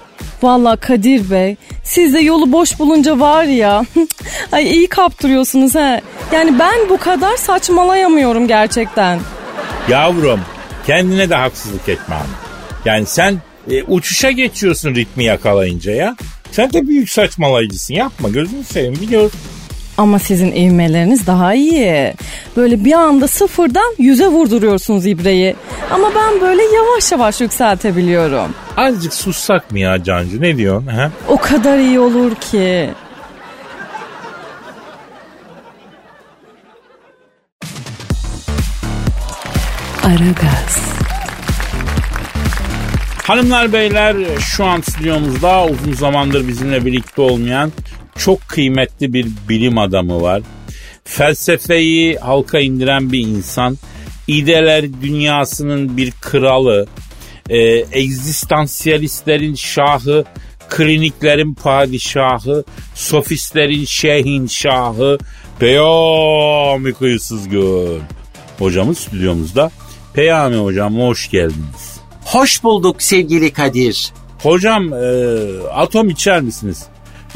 Valla 0.43 0.75
Kadir 0.75 1.31
Bey 1.31 1.55
siz 1.83 2.13
de 2.13 2.19
yolu 2.19 2.51
boş 2.51 2.79
bulunca 2.79 3.19
var 3.19 3.43
ya 3.43 3.85
ay 4.51 4.71
iyi 4.71 4.87
kaptırıyorsunuz 4.87 5.75
he. 5.75 6.01
Yani 6.31 6.59
ben 6.59 6.89
bu 6.89 6.97
kadar 6.97 7.37
saçmalayamıyorum 7.37 8.47
gerçekten. 8.47 9.19
Yavrum 9.89 10.39
kendine 10.87 11.29
de 11.29 11.35
haksızlık 11.35 11.89
etme 11.89 12.15
ama. 12.15 12.25
Yani 12.85 13.05
sen 13.05 13.37
e, 13.71 13.83
uçuşa 13.83 14.31
geçiyorsun 14.31 14.95
ritmi 14.95 15.23
yakalayınca 15.23 15.91
ya. 15.91 16.15
Sen 16.51 16.73
de 16.73 16.87
büyük 16.87 17.09
saçmalayıcısın 17.09 17.93
yapma 17.93 18.29
gözünü 18.29 18.63
seveyim 18.63 18.95
biliyoruz. 18.95 19.31
Ama 20.01 20.19
sizin 20.19 20.51
ivmeleriniz 20.51 21.27
daha 21.27 21.53
iyi. 21.53 22.13
Böyle 22.57 22.85
bir 22.85 22.93
anda 22.93 23.27
sıfırdan 23.27 23.95
yüze 23.97 24.27
vurduruyorsunuz 24.27 25.05
ibreyi. 25.05 25.55
Ama 25.91 26.11
ben 26.15 26.41
böyle 26.41 26.61
yavaş 26.63 27.11
yavaş 27.11 27.41
yükseltebiliyorum. 27.41 28.55
Azıcık 28.77 29.13
sussak 29.13 29.71
mı 29.71 29.79
ya 29.79 30.03
Cancu 30.03 30.41
ne 30.41 30.57
diyorsun? 30.57 30.87
He? 30.87 31.09
O 31.27 31.37
kadar 31.37 31.77
iyi 31.77 31.99
olur 31.99 32.35
ki. 32.35 32.89
Aragaz. 40.03 40.81
Hanımlar 43.23 43.73
beyler 43.73 44.15
şu 44.39 44.65
an 44.65 44.81
stüdyomuzda 44.81 45.65
uzun 45.65 45.93
zamandır 45.93 46.47
bizimle 46.47 46.85
birlikte 46.85 47.21
olmayan 47.21 47.71
çok 48.15 48.41
kıymetli 48.47 49.13
bir 49.13 49.27
bilim 49.49 49.77
adamı 49.77 50.21
var. 50.21 50.41
Felsefeyi 51.03 52.17
halka 52.17 52.59
indiren 52.59 53.11
bir 53.11 53.19
insan. 53.19 53.77
İdeler 54.27 55.01
dünyasının 55.01 55.97
bir 55.97 56.11
kralı. 56.11 56.87
E, 57.49 57.57
egzistansiyalistlerin 57.91 59.55
şahı. 59.55 60.25
Kliniklerin 60.69 61.53
padişahı. 61.53 62.63
Sofistlerin 62.95 63.85
şeyhin 63.85 64.47
şahı. 64.47 65.17
Peyami 65.59 66.93
kıyısız 66.93 67.49
göl. 67.49 67.99
Hocamız 68.59 68.97
stüdyomuzda. 68.97 69.71
Peyami 70.13 70.55
hocam 70.55 70.99
hoş 70.99 71.29
geldiniz. 71.29 71.99
Hoş 72.25 72.63
bulduk 72.63 73.01
sevgili 73.01 73.53
Kadir. 73.53 74.13
Hocam 74.43 74.93
e, 74.93 75.37
atom 75.73 76.09
içer 76.09 76.41
misiniz? 76.41 76.83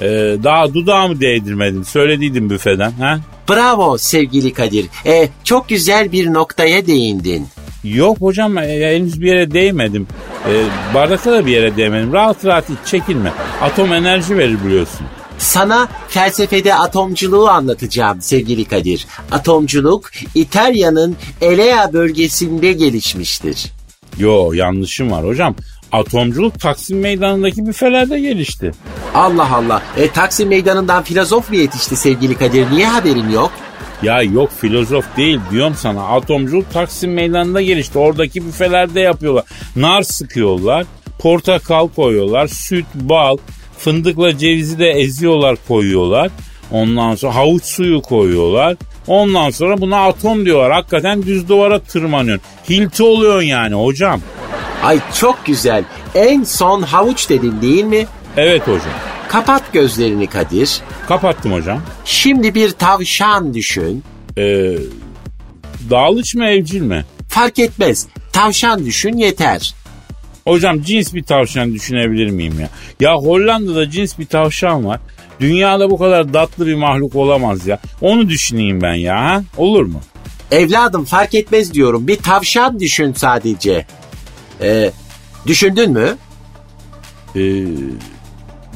E, 0.01 0.07
daha 0.43 0.73
dudağımı 0.73 1.19
değdirmedim. 1.19 1.85
Söylediydim 1.85 2.49
büfeden. 2.49 2.91
Ha? 2.91 3.19
Bravo 3.49 3.97
sevgili 3.97 4.53
Kadir. 4.53 4.85
E, 5.05 5.29
çok 5.43 5.69
güzel 5.69 6.11
bir 6.11 6.33
noktaya 6.33 6.87
değindin. 6.87 7.47
Yok 7.83 8.21
hocam 8.21 8.57
e, 8.57 8.95
henüz 8.95 9.21
bir 9.21 9.27
yere 9.27 9.51
değmedim. 9.51 10.07
E, 10.49 10.51
bardakta 10.93 11.31
da 11.31 11.45
bir 11.45 11.51
yere 11.51 11.77
değmedim. 11.77 12.13
Rahat 12.13 12.45
rahat 12.45 12.69
iç 12.69 12.77
çekinme. 12.91 13.31
Atom 13.61 13.93
enerji 13.93 14.37
verir 14.37 14.57
biliyorsun. 14.65 15.07
Sana 15.37 15.87
felsefede 16.07 16.75
atomculuğu 16.75 17.47
anlatacağım 17.47 18.21
sevgili 18.21 18.65
Kadir. 18.65 19.07
Atomculuk 19.31 20.09
İtalya'nın 20.35 21.15
Elea 21.41 21.93
bölgesinde 21.93 22.73
gelişmiştir. 22.73 23.71
Yo 24.17 24.53
yanlışım 24.53 25.11
var 25.11 25.25
hocam. 25.25 25.55
Atomculuk 25.95 26.59
Taksim 26.59 26.99
Meydanı'ndaki 26.99 27.65
büfelerde 27.65 28.19
gelişti. 28.19 28.71
Allah 29.13 29.55
Allah. 29.55 29.81
E, 29.97 30.11
Taksim 30.11 30.49
meydanından 30.49 31.03
filozof 31.03 31.49
mu 31.49 31.55
yetişti 31.55 31.95
sevgili 31.95 32.35
Kadir? 32.35 32.71
Niye 32.71 32.87
haberin 32.87 33.29
yok? 33.29 33.51
Ya 34.03 34.21
yok 34.21 34.49
filozof 34.61 35.05
değil 35.17 35.39
diyorum 35.51 35.75
sana. 35.77 36.03
Atomculuk 36.07 36.73
Taksim 36.73 37.13
Meydanı'nda 37.13 37.61
gelişti. 37.61 37.97
Oradaki 37.97 38.47
büfelerde 38.47 38.99
yapıyorlar. 38.99 39.43
Nar 39.75 40.01
sıkıyorlar. 40.03 40.85
Portakal 41.19 41.87
koyuyorlar. 41.87 42.47
Süt, 42.47 42.85
bal, 42.95 43.37
fındıkla 43.77 44.37
cevizi 44.37 44.79
de 44.79 44.89
eziyorlar 44.89 45.57
koyuyorlar. 45.67 46.31
Ondan 46.71 47.15
sonra 47.15 47.35
havuç 47.35 47.63
suyu 47.63 48.01
koyuyorlar. 48.01 48.75
Ondan 49.07 49.49
sonra 49.49 49.81
buna 49.81 50.05
atom 50.05 50.45
diyorlar. 50.45 50.71
Hakikaten 50.71 51.23
düz 51.23 51.49
duvara 51.49 51.79
tırmanıyorsun. 51.79 52.45
Hilti 52.69 53.03
oluyorsun 53.03 53.47
yani 53.47 53.75
hocam. 53.75 54.21
Ay 54.83 54.99
çok 55.19 55.45
güzel. 55.45 55.83
En 56.15 56.43
son 56.43 56.81
havuç 56.81 57.29
dedin 57.29 57.61
değil 57.61 57.83
mi? 57.83 58.07
Evet 58.37 58.61
hocam. 58.61 58.93
Kapat 59.27 59.73
gözlerini 59.73 60.27
Kadir. 60.27 60.81
Kapattım 61.07 61.53
hocam. 61.53 61.81
Şimdi 62.05 62.55
bir 62.55 62.71
tavşan 62.71 63.53
düşün. 63.53 64.03
Ee, 64.37 64.75
dağılıç 65.89 66.35
mı 66.35 66.45
evcil 66.45 66.81
mi? 66.81 67.05
Fark 67.29 67.59
etmez. 67.59 68.07
Tavşan 68.33 68.85
düşün 68.85 69.17
yeter. 69.17 69.75
Hocam 70.47 70.81
cins 70.81 71.13
bir 71.13 71.23
tavşan 71.23 71.73
düşünebilir 71.73 72.29
miyim 72.29 72.59
ya? 72.59 72.69
Ya 72.99 73.15
Hollanda'da 73.15 73.89
cins 73.89 74.19
bir 74.19 74.25
tavşan 74.25 74.85
var. 74.85 74.99
Dünyada 75.39 75.89
bu 75.89 75.97
kadar 75.97 76.33
tatlı 76.33 76.67
bir 76.67 76.75
mahluk 76.75 77.15
olamaz 77.15 77.67
ya. 77.67 77.79
Onu 78.01 78.29
düşüneyim 78.29 78.81
ben 78.81 78.93
ya. 78.93 79.15
Ha? 79.15 79.43
Olur 79.57 79.85
mu? 79.85 80.01
Evladım 80.51 81.05
fark 81.05 81.35
etmez 81.35 81.73
diyorum. 81.73 82.07
Bir 82.07 82.15
tavşan 82.15 82.79
düşün 82.79 83.13
sadece. 83.13 83.85
Ee, 84.61 84.91
düşündün 85.47 85.91
mü? 85.91 86.15
Ee, 87.35 87.65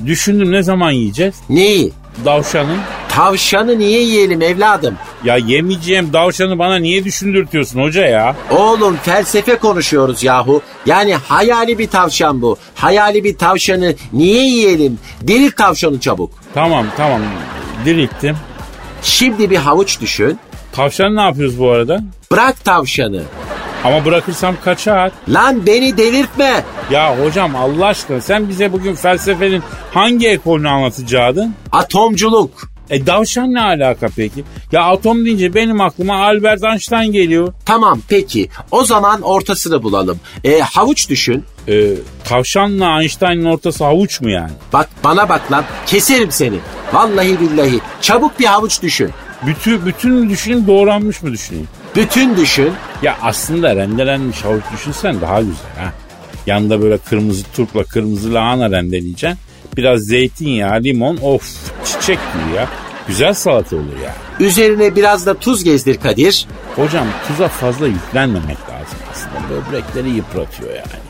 düşündüm 0.05 0.51
ne 0.51 0.63
zaman 0.63 0.91
yiyeceğiz? 0.91 1.35
Neyi? 1.49 1.91
Davşanı. 2.25 2.75
Tavşanı 3.09 3.79
niye 3.79 4.01
yiyelim 4.01 4.41
evladım? 4.41 4.95
Ya 5.23 5.37
yemeyeceğim 5.37 6.13
davşanı 6.13 6.59
bana 6.59 6.75
niye 6.75 7.03
düşündürtüyorsun 7.03 7.81
hoca 7.81 8.05
ya? 8.05 8.35
Oğlum 8.51 8.97
felsefe 9.03 9.55
konuşuyoruz 9.55 10.23
yahu. 10.23 10.61
Yani 10.85 11.15
hayali 11.15 11.79
bir 11.79 11.87
tavşan 11.87 12.41
bu. 12.41 12.57
Hayali 12.75 13.23
bir 13.23 13.37
tavşanı 13.37 13.95
niye 14.13 14.43
yiyelim? 14.43 14.99
Diri 15.27 15.51
tavşanı 15.51 15.99
çabuk. 15.99 16.31
Tamam 16.53 16.85
tamam 16.97 17.21
dirilttim. 17.85 18.37
Şimdi 19.03 19.49
bir 19.49 19.57
havuç 19.57 20.01
düşün. 20.01 20.39
Tavşan 20.71 21.15
ne 21.15 21.21
yapıyoruz 21.21 21.59
bu 21.59 21.69
arada? 21.71 22.01
Bırak 22.31 22.65
tavşanı. 22.65 23.21
Ama 23.83 24.05
bırakırsam 24.05 24.55
kaçar. 24.63 25.11
Lan 25.29 25.65
beni 25.65 25.97
delirtme. 25.97 26.63
Ya 26.91 27.19
hocam 27.19 27.55
Allah 27.55 27.85
aşkına 27.85 28.21
sen 28.21 28.49
bize 28.49 28.71
bugün 28.71 28.95
felsefenin 28.95 29.63
hangi 29.93 30.27
ekolünü 30.27 30.69
anlatacaktın? 30.69 31.55
Atomculuk. 31.71 32.51
E 32.89 33.05
davşan 33.05 33.53
ne 33.53 33.61
alaka 33.61 34.07
peki? 34.15 34.43
Ya 34.71 34.83
atom 34.83 35.25
deyince 35.25 35.53
benim 35.53 35.81
aklıma 35.81 36.23
Albert 36.25 36.63
Einstein 36.63 37.11
geliyor. 37.11 37.53
Tamam 37.65 38.01
peki. 38.09 38.49
O 38.71 38.83
zaman 38.83 39.21
ortasını 39.21 39.83
bulalım. 39.83 40.19
E, 40.43 40.59
havuç 40.59 41.09
düşün. 41.09 41.45
E, 41.67 41.93
tavşanla 42.23 43.01
Einstein'ın 43.01 43.45
ortası 43.45 43.83
havuç 43.83 44.21
mu 44.21 44.29
yani? 44.29 44.51
Bak 44.73 44.89
bana 45.03 45.29
bak 45.29 45.51
lan. 45.51 45.63
Keserim 45.85 46.31
seni. 46.31 46.57
Vallahi 46.93 47.39
billahi. 47.39 47.79
Çabuk 48.01 48.39
bir 48.39 48.45
havuç 48.45 48.81
düşün. 48.81 49.09
Bütün, 49.47 49.85
bütün 49.85 50.11
mü 50.11 50.29
düşüneyim 50.29 50.67
doğranmış 50.67 51.23
mı 51.23 51.31
düşüneyim? 51.31 51.67
Bütün 51.95 52.37
düşün. 52.37 52.71
Ya 53.01 53.17
aslında 53.21 53.75
rendelenmiş 53.75 54.45
havuç 54.45 54.63
düşünsen 54.73 55.21
daha 55.21 55.41
güzel 55.41 55.75
ha. 55.77 55.93
Yanında 56.45 56.81
böyle 56.81 56.97
kırmızı 56.97 57.43
turpla 57.55 57.83
kırmızı 57.83 58.33
lahana 58.33 58.71
rendeleyeceksin. 58.71 59.39
Biraz 59.77 59.99
zeytinyağı, 60.01 60.83
limon 60.83 61.17
of 61.17 61.43
çiçek 61.85 62.19
gibi 62.33 62.55
ya. 62.55 62.69
Güzel 63.07 63.33
salata 63.33 63.75
olur 63.75 63.99
ya. 64.03 64.13
Üzerine 64.39 64.95
biraz 64.95 65.25
da 65.25 65.33
tuz 65.33 65.63
gezdir 65.63 65.97
Kadir. 65.97 66.47
Hocam 66.75 67.07
tuza 67.27 67.47
fazla 67.47 67.87
yüklenmemek 67.87 68.57
lazım 68.57 68.99
aslında. 69.11 69.49
Böbrekleri 69.49 70.09
yıpratıyor 70.09 70.69
yani. 70.69 71.01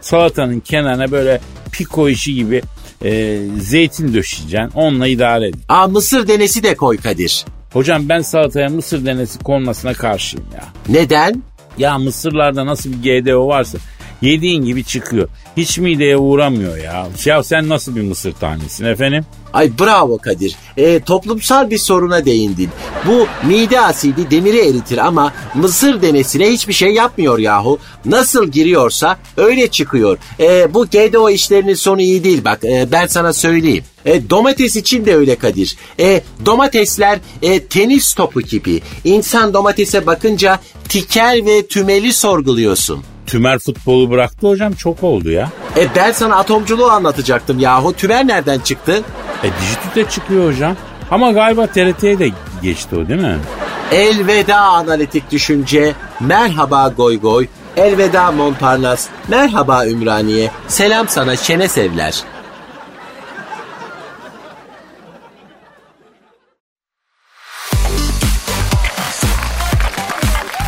Salatanın 0.00 0.60
kenarına 0.60 1.10
böyle 1.10 1.40
piko 1.72 2.08
işi 2.08 2.34
gibi 2.34 2.62
e, 3.04 3.40
zeytin 3.60 4.14
döşeyeceksin. 4.14 4.70
Onunla 4.74 5.06
idare 5.06 5.48
edin. 5.48 5.60
Aa 5.68 5.86
mısır 5.88 6.28
denesi 6.28 6.62
de 6.62 6.74
koy 6.74 6.96
Kadir. 6.96 7.44
Hocam 7.72 8.08
ben 8.08 8.20
salataya 8.20 8.68
mısır 8.68 9.06
denesi 9.06 9.38
konmasına 9.38 9.94
karşıyım 9.94 10.46
ya. 10.54 10.64
Neden? 10.88 11.42
Ya 11.78 11.98
mısırlarda 11.98 12.66
nasıl 12.66 12.92
bir 12.92 13.22
GDO 13.22 13.48
varsa 13.48 13.78
yediğin 14.22 14.64
gibi 14.64 14.84
çıkıyor. 14.84 15.28
Hiç 15.56 15.78
mideye 15.78 16.16
uğramıyor 16.16 16.76
ya. 16.76 17.06
Ya 17.24 17.42
sen 17.42 17.68
nasıl 17.68 17.96
bir 17.96 18.02
mısır 18.02 18.32
tanesin 18.32 18.84
efendim? 18.84 19.24
Ay 19.52 19.70
bravo 19.78 20.18
Kadir. 20.18 20.56
E, 20.76 21.00
toplumsal 21.00 21.70
bir 21.70 21.78
soruna 21.78 22.24
değindin. 22.24 22.68
Bu 23.06 23.26
mide 23.46 23.80
asidi 23.80 24.30
demiri 24.30 24.58
eritir 24.58 24.98
ama 24.98 25.32
mısır 25.54 26.02
denesine 26.02 26.50
hiçbir 26.50 26.72
şey 26.72 26.94
yapmıyor 26.94 27.38
yahu. 27.38 27.78
Nasıl 28.04 28.48
giriyorsa 28.48 29.18
öyle 29.36 29.68
çıkıyor. 29.68 30.18
E, 30.40 30.74
bu 30.74 30.86
GDO 30.86 31.30
işlerinin 31.30 31.74
sonu 31.74 32.00
iyi 32.00 32.24
değil 32.24 32.44
bak 32.44 32.64
e, 32.64 32.88
ben 32.92 33.06
sana 33.06 33.32
söyleyeyim. 33.32 33.84
E, 34.04 34.30
domates 34.30 34.76
için 34.76 35.06
de 35.06 35.16
öyle 35.16 35.36
Kadir. 35.36 35.76
E, 36.00 36.22
domatesler 36.46 37.18
e, 37.42 37.64
tenis 37.64 38.14
topu 38.14 38.40
gibi. 38.40 38.82
İnsan 39.04 39.54
domatese 39.54 40.06
bakınca 40.06 40.60
tikel 40.88 41.42
ve 41.46 41.66
tümeli 41.66 42.12
sorguluyorsun 42.12 43.04
tümer 43.28 43.58
futbolu 43.58 44.10
bıraktı 44.10 44.48
hocam 44.48 44.72
çok 44.72 45.02
oldu 45.04 45.30
ya. 45.30 45.48
E 45.76 45.86
ben 45.96 46.12
sana 46.12 46.36
atomculuğu 46.36 46.90
anlatacaktım 46.90 47.58
yahu. 47.58 47.92
Tümer 47.92 48.26
nereden 48.26 48.58
çıktı? 48.58 49.02
E 49.44 49.48
dijitüte 49.60 50.10
çıkıyor 50.10 50.52
hocam. 50.52 50.76
Ama 51.10 51.32
galiba 51.32 51.66
TRT'ye 51.66 52.18
de 52.18 52.30
geçti 52.62 52.96
o 52.96 53.08
değil 53.08 53.20
mi? 53.20 53.38
Elveda 53.92 54.56
analitik 54.56 55.30
düşünce, 55.30 55.94
merhaba 56.20 56.88
goy 56.96 57.20
goy, 57.20 57.46
elveda 57.76 58.32
Montparnasse, 58.32 59.10
merhaba 59.28 59.86
Ümraniye, 59.86 60.50
selam 60.68 61.08
sana 61.08 61.36
şene 61.36 61.68
sevler. 61.68 62.22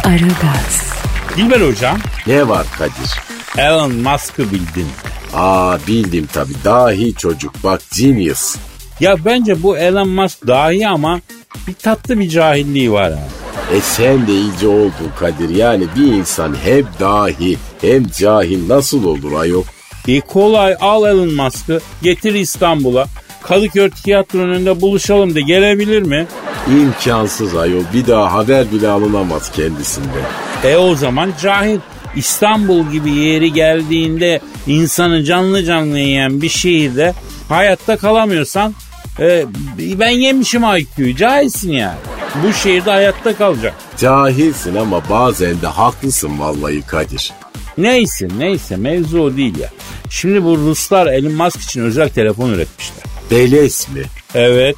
Aragaz. 0.04 0.99
Dilber 1.36 1.60
hocam 1.60 1.98
Ne 2.26 2.48
var 2.48 2.66
Kadir? 2.78 3.20
Elon 3.58 3.92
Musk'ı 3.92 4.50
bildin. 4.50 4.86
Aa 5.34 5.78
bildim 5.86 6.28
tabii. 6.32 6.54
Dahi 6.64 7.14
çocuk. 7.14 7.52
Bak 7.64 7.80
genius. 7.98 8.56
Ya 9.00 9.24
bence 9.24 9.62
bu 9.62 9.78
Elon 9.78 10.08
Musk 10.08 10.46
dahi 10.46 10.88
ama 10.88 11.20
bir 11.68 11.74
tatlı 11.74 12.18
bir 12.20 12.28
cahilliği 12.28 12.92
var 12.92 13.12
ha. 13.12 13.28
E 13.76 13.80
sen 13.80 14.26
de 14.26 14.32
iyice 14.32 14.68
oldun 14.68 15.12
Kadir. 15.18 15.48
Yani 15.48 15.84
bir 15.96 16.12
insan 16.12 16.56
hem 16.64 16.84
dahi 17.00 17.56
hem 17.80 18.06
cahil 18.18 18.68
nasıl 18.68 19.04
olur 19.04 19.32
ayol? 19.40 19.64
E 20.08 20.20
kolay 20.20 20.76
al 20.80 21.04
Elon 21.06 21.34
Musk'ı 21.34 21.80
getir 22.02 22.34
İstanbul'a. 22.34 23.06
Kadıköy 23.42 23.90
tiyatronun 23.90 24.54
önünde 24.54 24.80
buluşalım 24.80 25.34
de 25.34 25.40
gelebilir 25.40 26.02
mi? 26.02 26.26
İmkansız 26.68 27.56
ayol. 27.56 27.82
Bir 27.94 28.06
daha 28.06 28.32
haber 28.32 28.72
bile 28.72 28.88
alınamaz 28.88 29.52
kendisinden. 29.52 30.24
E 30.64 30.76
o 30.76 30.94
zaman 30.94 31.32
cahil. 31.42 31.78
İstanbul 32.16 32.90
gibi 32.90 33.10
yeri 33.10 33.52
geldiğinde 33.52 34.40
insanı 34.66 35.24
canlı 35.24 35.64
canlı 35.64 35.98
yiyen 35.98 36.42
bir 36.42 36.48
şehirde 36.48 37.14
hayatta 37.48 37.96
kalamıyorsan 37.96 38.74
e, 39.20 39.44
ben 39.78 40.10
yemişim 40.10 40.62
IQ'yu 40.76 41.16
cahilsin 41.16 41.72
yani. 41.72 41.98
Bu 42.44 42.52
şehirde 42.52 42.90
hayatta 42.90 43.36
kalacak. 43.36 43.74
Cahilsin 43.96 44.74
ama 44.74 45.02
bazen 45.10 45.62
de 45.62 45.66
haklısın 45.66 46.40
vallahi 46.40 46.82
Kadir. 46.82 47.32
Neyse 47.78 48.28
neyse 48.38 48.76
mevzu 48.76 49.20
o 49.20 49.36
değil 49.36 49.58
ya. 49.58 49.68
Şimdi 50.10 50.44
bu 50.44 50.58
Ruslar 50.58 51.06
Elon 51.06 51.32
Musk 51.32 51.60
için 51.60 51.80
özel 51.80 52.08
telefon 52.08 52.50
üretmişler. 52.50 53.09
Beles 53.30 53.88
mi? 53.88 54.02
Evet. 54.34 54.76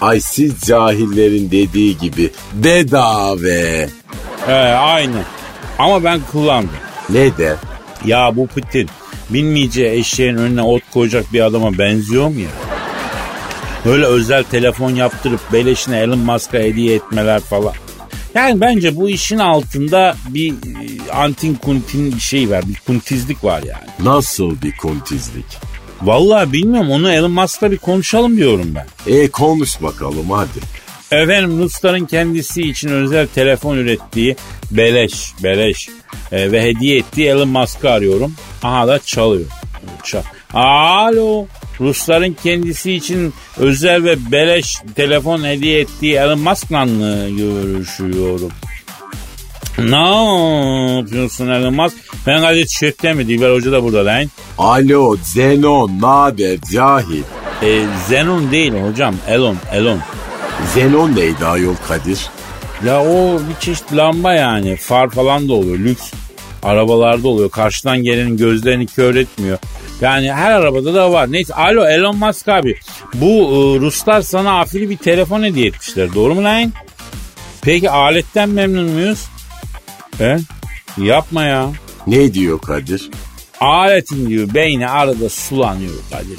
Ay 0.00 0.20
siz 0.20 0.60
cahillerin 0.60 1.50
dediği 1.50 1.98
gibi 1.98 2.30
bedave. 2.54 3.88
He, 4.46 4.52
aynı. 4.72 5.22
Ama 5.78 6.04
ben 6.04 6.20
kullandım. 6.32 6.70
Ne 7.10 7.36
de? 7.36 7.56
Ya 8.04 8.36
bu 8.36 8.46
Putin 8.46 8.88
binmeyeceği 9.30 10.00
eşeğin 10.00 10.36
önüne 10.36 10.62
ot 10.62 10.82
koyacak 10.92 11.32
bir 11.32 11.40
adama 11.40 11.78
benziyor 11.78 12.28
mu 12.28 12.40
ya? 12.40 12.48
Böyle 13.84 14.04
özel 14.04 14.44
telefon 14.44 14.90
yaptırıp 14.90 15.40
beleşine 15.52 15.98
Elon 16.00 16.18
Musk'a 16.18 16.58
hediye 16.58 16.94
etmeler 16.94 17.40
falan. 17.40 17.74
Yani 18.34 18.60
bence 18.60 18.96
bu 18.96 19.08
işin 19.08 19.38
altında 19.38 20.16
bir 20.28 20.52
e, 20.52 21.12
antin 21.12 21.54
kuntin 21.54 22.12
bir 22.12 22.20
şey 22.20 22.50
var. 22.50 22.64
Bir 22.68 22.80
kuntizlik 22.86 23.44
var 23.44 23.62
yani. 23.62 24.08
Nasıl 24.08 24.62
bir 24.62 24.76
kontizlik? 24.76 25.46
Vallahi 26.02 26.52
bilmiyorum 26.52 26.90
onu 26.90 27.12
Elon 27.12 27.30
Musk'la 27.30 27.70
bir 27.70 27.78
konuşalım 27.78 28.36
diyorum 28.36 28.74
ben. 28.74 29.12
E 29.12 29.28
konuş 29.28 29.82
bakalım 29.82 30.30
hadi. 30.30 30.60
Efendim 31.10 31.58
Rusların 31.58 32.06
kendisi 32.06 32.62
için 32.62 32.88
özel 32.88 33.26
telefon 33.26 33.76
ürettiği 33.76 34.36
beleş, 34.70 35.32
beleş 35.42 35.88
e, 36.32 36.52
ve 36.52 36.62
hediye 36.62 36.98
ettiği 36.98 37.28
Elon 37.28 37.48
Musk'ı 37.48 37.90
arıyorum. 37.90 38.34
Aha 38.62 38.88
da 38.88 38.98
çalıyor. 38.98 39.46
Çal. 40.04 40.22
Alo. 40.54 41.46
Rusların 41.80 42.36
kendisi 42.42 42.92
için 42.92 43.34
özel 43.58 44.04
ve 44.04 44.32
beleş 44.32 44.76
telefon 44.94 45.44
hediye 45.44 45.80
ettiği 45.80 46.14
Elon 46.14 46.40
Musk'la 46.40 46.84
görüşüyorum? 47.28 48.52
Ne 49.78 50.96
yapıyorsun 50.96 51.48
Elon 51.48 51.74
Musk? 51.74 51.96
Ben 52.26 52.40
Kadir 52.40 52.66
Çiçek'te 52.66 53.12
mi? 53.12 53.28
Dilber 53.28 53.50
Hoca 53.54 53.72
da 53.72 53.82
burada 53.82 54.06
lan. 54.06 54.24
Alo 54.58 55.16
Zenon 55.22 56.00
naber 56.00 56.58
cahil? 56.72 57.22
E, 57.62 57.84
Zenon 58.08 58.50
değil 58.50 58.72
hocam. 58.72 59.14
Elon, 59.28 59.56
Elon. 59.72 59.98
Zenon 60.74 61.16
neydi 61.16 61.44
ayol 61.46 61.74
Kadir? 61.88 62.26
Ya 62.86 63.02
o 63.04 63.38
bir 63.38 63.60
çeşit 63.60 63.96
lamba 63.96 64.32
yani. 64.34 64.76
Far 64.76 65.10
falan 65.10 65.48
da 65.48 65.52
oluyor. 65.52 65.78
Lüks 65.78 66.12
arabalarda 66.62 67.28
oluyor. 67.28 67.50
Karşıdan 67.50 68.02
gelenin 68.02 68.36
gözlerini 68.36 68.86
kör 68.86 69.14
etmiyor. 69.14 69.58
Yani 70.00 70.32
her 70.32 70.50
arabada 70.50 70.94
da 70.94 71.12
var. 71.12 71.32
Neyse 71.32 71.54
alo 71.54 71.84
Elon 71.86 72.16
Musk 72.16 72.48
abi. 72.48 72.76
Bu 73.14 73.26
e, 73.26 73.80
Ruslar 73.80 74.22
sana 74.22 74.60
afili 74.60 74.90
bir 74.90 74.96
telefon 74.96 75.42
hediye 75.42 75.66
etmişler. 75.66 76.14
Doğru 76.14 76.34
mu 76.34 76.44
lan? 76.44 76.72
Peki 77.62 77.90
aletten 77.90 78.48
memnun 78.48 78.90
muyuz? 78.90 79.24
He? 80.18 80.36
Yapma 80.98 81.44
ya. 81.44 81.70
Ne 82.06 82.34
diyor 82.34 82.60
Kadir? 82.60 83.10
Aletin 83.60 84.28
diyor 84.28 84.54
beyni 84.54 84.88
arada 84.88 85.28
sulanıyor 85.28 85.94
Kadir. 86.10 86.38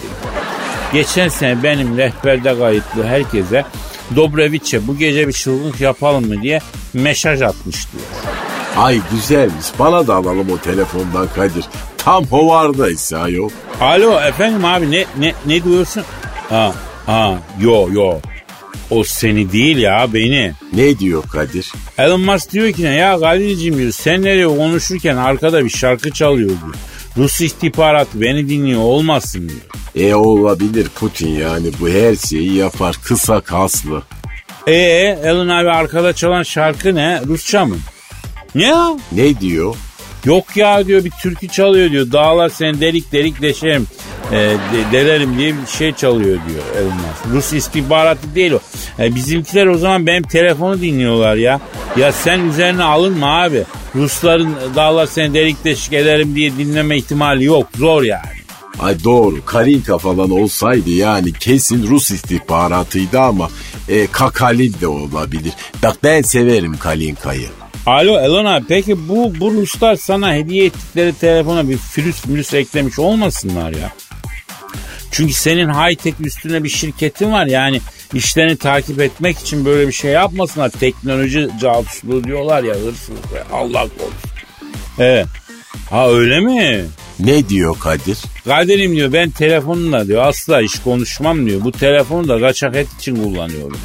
Geçen 0.94 1.28
sene 1.28 1.64
benim 1.64 1.98
rehberde 1.98 2.60
kayıtlı 2.60 3.04
herkese 3.04 3.66
Dobreviç'e 4.16 4.88
bu 4.88 4.98
gece 4.98 5.28
bir 5.28 5.34
çılgınlık 5.34 5.82
yapalım 5.82 6.28
mı 6.28 6.42
diye 6.42 6.62
mesaj 6.94 7.42
atmış 7.42 7.88
diyor. 7.92 8.04
Ay 8.78 9.02
güzelmiş 9.12 9.66
bana 9.80 10.08
da 10.08 10.16
alalım 10.16 10.52
o 10.52 10.58
telefondan 10.58 11.28
Kadir. 11.36 11.66
Tam 11.98 12.26
hovardayız 12.26 13.14
ayol. 13.14 13.50
Alo 13.82 14.22
efendim 14.22 14.66
abi 14.66 14.92
ne 14.92 15.06
ne 15.20 15.34
ne 15.46 15.64
diyorsun? 15.64 16.04
Ha 16.50 16.74
ha 17.06 17.38
yo 17.62 17.90
yo. 17.92 18.14
O 18.90 19.04
seni 19.04 19.52
değil 19.52 19.78
ya 19.78 20.08
beni. 20.14 20.54
Ne 20.74 21.00
diyor 21.00 21.24
Kadir? 21.32 21.72
Elon 21.98 22.22
Musk 22.22 22.52
diyor 22.52 22.72
ki 22.72 22.84
ne 22.84 22.96
ya 22.96 23.20
Kadir'cim 23.20 23.78
diyor 23.78 23.92
senle 23.92 24.36
diyor 24.36 24.58
konuşurken 24.58 25.16
arkada 25.16 25.66
bir 25.66 25.70
şarkı 25.70 26.12
çalıyor 26.12 26.50
diyor. 26.50 26.76
Rus 27.18 27.42
istihbaratı 27.42 28.22
beni 28.22 28.50
dinliyor 28.50 28.82
olmasın 28.82 29.50
diyor. 29.50 30.10
E 30.10 30.16
olabilir 30.16 30.88
Putin 30.96 31.30
yani 31.30 31.72
bu 31.80 31.90
her 31.90 32.16
şeyi 32.16 32.54
yapar 32.54 32.96
kısa 33.04 33.42
kaslı. 33.42 34.04
E 34.68 34.74
Elon 35.24 35.48
abi 35.48 35.70
arkada 35.70 36.14
çalan 36.14 36.44
şarkı 36.44 36.96
ne? 36.96 37.22
Rusça 37.28 37.66
mı? 37.66 37.76
Ne 38.56 38.64
ya? 38.64 38.98
Ne 39.12 39.40
diyor? 39.40 39.76
Yok 40.26 40.58
ya 40.58 40.88
diyor 40.88 41.06
bir 41.06 41.12
türkü 41.12 41.48
çalıyor 41.48 41.92
diyor. 41.92 42.12
Dağlar 42.12 42.50
seni 42.50 42.82
delik 42.82 43.12
delik 43.12 43.42
deşerim. 43.42 43.88
E, 44.32 44.36
de- 44.38 44.58
delerim 44.92 45.38
diye 45.38 45.54
bir 45.54 45.68
şey 45.78 45.94
çalıyor 45.94 46.38
diyor 46.50 46.64
Elon 46.78 46.94
Musk. 46.94 47.34
Rus 47.34 47.54
istihbaratı 47.54 48.36
değil 48.36 48.52
o. 48.52 48.60
E, 49.04 49.16
bizimkiler 49.16 49.66
o 49.68 49.78
zaman 49.78 50.08
benim 50.08 50.24
telefonu 50.24 50.82
dinliyorlar 50.82 51.36
ya. 51.36 51.60
Ya 51.98 52.12
sen 52.12 52.40
üzerine 52.40 52.84
alınma 52.84 53.42
abi. 53.42 53.64
Rusların 53.96 54.56
dağlar 54.76 55.06
seni 55.06 55.34
delik 55.34 55.64
deşik 55.66 55.94
ederim 55.94 56.36
diye 56.36 56.58
dinleme 56.58 56.98
ihtimali 56.98 57.44
yok. 57.44 57.68
Zor 57.78 58.04
yani. 58.04 58.40
Ay 58.80 59.04
doğru 59.04 59.46
Karinka 59.46 59.98
falan 59.98 60.32
olsaydı 60.32 60.90
yani 60.90 61.34
kesin 61.34 61.88
Rus 61.88 62.12
istihbaratıydı 62.12 63.20
ama 63.20 63.50
e, 63.90 64.08
Kakalin 64.08 64.76
de 64.82 64.88
olabilir. 64.88 65.54
Bak 65.84 65.98
ben 66.04 66.22
severim 66.22 66.78
Kalinka'yı. 66.78 67.48
Alo 67.86 68.20
Elon 68.20 68.46
abi 68.46 68.66
peki 68.68 69.10
bu, 69.10 69.34
bu 69.40 69.52
Ruslar 69.52 69.96
sana 69.96 70.34
hediye 70.34 70.66
ettikleri 70.66 71.14
telefona 71.14 71.70
bir 71.70 71.78
virüs 71.98 72.28
virüs 72.28 72.54
eklemiş 72.54 73.00
olmasınlar 73.00 73.72
ya? 73.74 73.92
Çünkü 75.12 75.34
senin 75.34 75.70
high 75.70 75.96
tech 75.96 76.16
üstüne 76.20 76.64
bir 76.64 76.70
şirketin 76.70 77.32
var 77.32 77.46
yani 77.46 77.82
işlerini 78.14 78.58
takip 78.58 79.02
etmek 79.02 79.40
için 79.40 79.66
böyle 79.66 79.88
bir 79.88 79.94
şey 79.94 80.12
yapmasınlar. 80.12 80.70
Teknoloji 80.70 81.50
casusluğu 81.62 82.24
diyorlar 82.24 82.64
ya 82.64 82.76
hırsızlık 82.76 83.34
ve 83.34 83.44
Allah 83.54 83.82
korusun. 83.82 84.30
Evet. 85.00 85.28
Ha 85.90 86.10
öyle 86.10 86.40
mi? 86.40 86.86
Ne 87.20 87.50
diyor 87.50 87.80
Kadir? 87.80 88.18
Kadir'im 88.46 88.96
diyor 88.96 89.14
ben 89.14 89.30
telefonla 89.30 90.08
diyor 90.08 90.28
asla 90.28 90.62
iş 90.62 90.80
konuşmam 90.80 91.46
diyor. 91.46 91.64
Bu 91.64 91.72
telefonu 91.72 92.28
da 92.28 92.40
kaçak 92.40 92.76
et 92.76 92.88
için 93.00 93.16
kullanıyorum. 93.16 93.78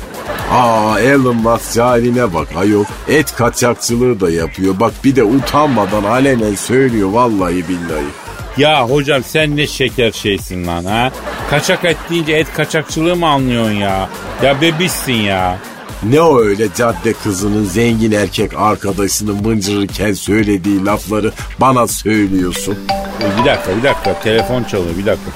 Aa 0.51 1.01
Elon 1.01 1.37
Musk 1.37 1.75
cahiline 1.75 2.35
bak 2.35 2.49
ayol. 2.57 2.85
Et 3.09 3.35
kaçakçılığı 3.37 4.21
da 4.21 4.31
yapıyor. 4.31 4.81
Bak 4.81 4.93
bir 5.05 5.17
de 5.17 5.25
utanmadan 5.25 6.05
alenen 6.05 6.55
söylüyor 6.55 7.09
vallahi 7.09 7.69
billahi. 7.69 8.24
Ya 8.57 8.85
hocam 8.88 9.23
sen 9.25 9.57
ne 9.57 9.67
şeker 9.67 10.12
şeysin 10.12 10.67
lan 10.67 10.85
ha? 10.85 11.12
Kaçak 11.51 11.85
et 11.85 11.97
deyince 12.11 12.33
et 12.33 12.47
kaçakçılığı 12.57 13.17
mı 13.17 13.27
anlıyorsun 13.29 13.73
ya? 13.73 14.09
Ya 14.43 14.61
bebişsin 14.61 15.12
ya. 15.12 15.59
Ne 16.03 16.21
o 16.21 16.40
öyle 16.40 16.69
cadde 16.77 17.12
kızının 17.12 17.64
zengin 17.64 18.12
erkek 18.12 18.51
arkadaşını 18.57 19.33
mıncırırken 19.35 20.12
söylediği 20.12 20.85
lafları 20.85 21.33
bana 21.61 21.87
söylüyorsun. 21.87 22.79
E, 23.21 23.40
Bir 23.40 23.45
dakika 23.51 23.77
bir 23.77 23.83
dakika 23.83 24.21
telefon 24.21 24.64
çalıyor 24.64 24.97
bir 24.99 25.07
dakika. 25.07 25.31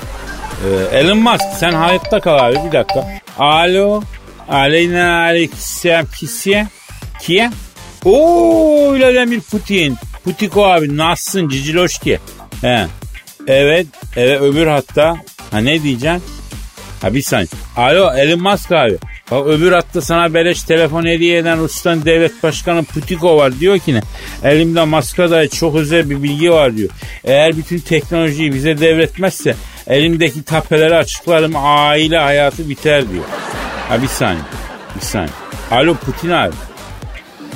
Ee, 0.92 0.98
Elon 0.98 1.18
Musk 1.18 1.44
sen 1.59 1.72
hayatta 1.72 2.20
kal 2.20 2.38
abi 2.38 2.57
bir 2.66 2.72
dakika. 2.72 3.09
Alo. 3.38 4.02
Aleyna 4.48 5.20
aleyküm 5.22 6.07
kisiye. 6.18 6.66
Kiye? 7.20 7.50
Oo 8.04 8.92
Vladimir 8.94 9.40
Putin. 9.40 9.96
Putiko 10.24 10.64
abi 10.64 10.96
nasılsın 10.96 11.48
Ciciloşki? 11.48 12.18
He. 12.61 12.87
Evet. 13.48 13.87
Evet 14.16 14.40
öbür 14.40 14.66
hatta. 14.66 15.16
Ha 15.50 15.58
ne 15.58 15.82
diyeceksin? 15.82 16.22
Ha 17.02 17.14
bir 17.14 17.22
saniye. 17.22 17.48
Alo 17.76 18.14
Elon 18.16 18.42
Musk 18.42 18.72
abi. 18.72 18.98
Bak 19.30 19.46
öbür 19.46 19.72
hatta 19.72 20.00
sana 20.00 20.34
beleş 20.34 20.62
telefon 20.62 21.04
hediye 21.06 21.38
eden 21.38 21.58
Ruslan 21.58 22.04
devlet 22.04 22.42
başkanı 22.42 22.84
Putiko 22.84 23.37
var. 23.37 23.61
Diyor 23.61 23.78
ki 23.78 23.94
ne? 23.94 24.00
Elimde 24.44 24.84
Musk'a 24.84 25.30
dair 25.30 25.48
çok 25.48 25.76
özel 25.76 26.11
bir 26.11 26.22
bilgi 26.22 26.50
var 26.50 26.76
diyor. 26.76 26.90
Eğer 27.24 27.56
bütün 27.56 27.78
teknolojiyi 27.78 28.52
bize 28.52 28.80
devretmezse 28.80 29.54
elimdeki 29.87 30.42
tapeleri 30.42 30.94
açıklarım 30.94 31.52
aile 31.56 32.18
hayatı 32.18 32.68
biter 32.68 33.11
diyor. 33.11 33.24
Ha 33.88 34.02
bir 34.02 34.08
saniye. 34.08 34.42
Bir 34.96 35.00
saniye. 35.00 35.30
Alo 35.70 35.94
Putin 35.94 36.30
abi. 36.30 36.54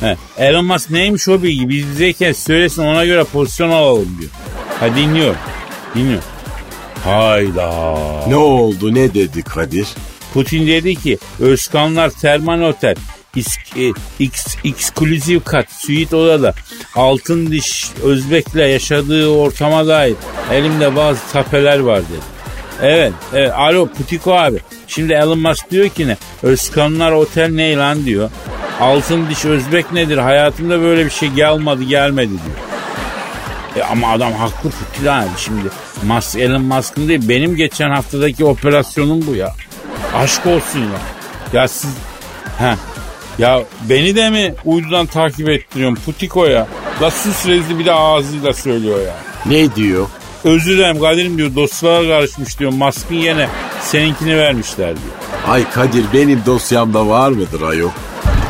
He. 0.00 0.16
Elon 0.38 0.64
Musk 0.64 0.90
neymiş 0.90 1.28
o 1.28 1.42
bilgi? 1.42 1.68
Biz 1.68 1.86
bizeyken 1.90 2.32
söylesin 2.32 2.82
ona 2.82 3.04
göre 3.04 3.24
pozisyon 3.24 3.70
alalım 3.70 4.16
diyor. 4.20 4.30
Ha 4.80 4.96
dinliyor. 4.96 5.34
Dinliyor. 5.94 6.22
Hayda. 7.04 7.94
Ne 8.28 8.36
oldu 8.36 8.94
ne 8.94 9.14
dedi 9.14 9.42
Kadir? 9.42 9.88
Putin 10.34 10.66
dedi 10.66 10.94
ki 10.94 11.18
Özkanlar 11.40 12.10
Termal 12.10 12.60
Otel 12.60 12.94
İsk, 13.36 13.60
e, 13.76 13.92
kat, 15.44 15.66
suite 15.72 16.16
odada 16.16 16.54
altın 16.94 17.50
diş 17.50 17.90
Özbek'le 18.04 18.54
yaşadığı 18.54 19.28
ortama 19.28 19.86
dair 19.86 20.14
elimde 20.52 20.96
bazı 20.96 21.20
tapeler 21.32 21.78
var 21.78 21.98
dedi. 21.98 22.32
Evet, 22.82 23.12
evet. 23.34 23.52
Alo 23.52 23.86
Putiko 23.86 24.32
abi. 24.32 24.58
Şimdi 24.86 25.12
Elon 25.12 25.38
Musk 25.38 25.70
diyor 25.70 25.88
ki 25.88 26.08
ne? 26.08 26.16
Özkanlar 26.42 27.12
Otel 27.12 27.50
ne 27.50 27.76
lan 27.76 28.04
diyor. 28.04 28.30
Altın 28.80 29.30
diş 29.30 29.44
Özbek 29.44 29.92
nedir? 29.92 30.18
Hayatımda 30.18 30.80
böyle 30.80 31.04
bir 31.04 31.10
şey 31.10 31.28
gelmedi 31.28 31.88
gelmedi 31.88 32.30
diyor. 32.30 32.71
E 33.76 33.82
ama 33.82 34.12
adam 34.12 34.32
haklı 34.32 34.70
Putin 34.70 35.06
abi 35.06 35.28
şimdi. 35.36 35.68
Musk, 36.02 36.36
Elon 36.36 36.62
Musk'ın 36.62 37.08
değil 37.08 37.28
benim 37.28 37.56
geçen 37.56 37.90
haftadaki 37.90 38.44
operasyonum 38.44 39.26
bu 39.26 39.34
ya. 39.34 39.54
Aşk 40.14 40.46
olsun 40.46 40.80
ya. 40.80 40.98
Ya 41.52 41.68
siz... 41.68 41.90
Heh. 42.58 42.76
Ya 43.38 43.62
beni 43.88 44.16
de 44.16 44.30
mi 44.30 44.54
uydudan 44.64 45.06
takip 45.06 45.48
ettiriyorsun 45.48 46.02
Putiko 46.04 46.46
ya? 46.46 46.66
La 47.02 47.10
sus 47.10 47.46
rezli 47.46 47.78
bir 47.78 47.84
de 47.84 47.92
ağzıyla 47.92 48.52
söylüyor 48.52 49.00
ya. 49.06 49.14
Ne 49.46 49.74
diyor? 49.74 50.06
Özür 50.44 50.72
dilerim 50.76 51.00
Kadir'im 51.00 51.38
diyor 51.38 51.54
dosyalar 51.54 52.06
karışmış 52.08 52.58
diyor. 52.58 52.72
Maskın 52.72 53.14
yerine 53.14 53.48
seninkini 53.80 54.36
vermişler 54.36 54.88
diyor. 54.88 55.14
Ay 55.48 55.70
Kadir 55.70 56.04
benim 56.12 56.42
dosyamda 56.46 57.08
var 57.08 57.30
mıdır 57.30 57.62
ayol? 57.62 57.90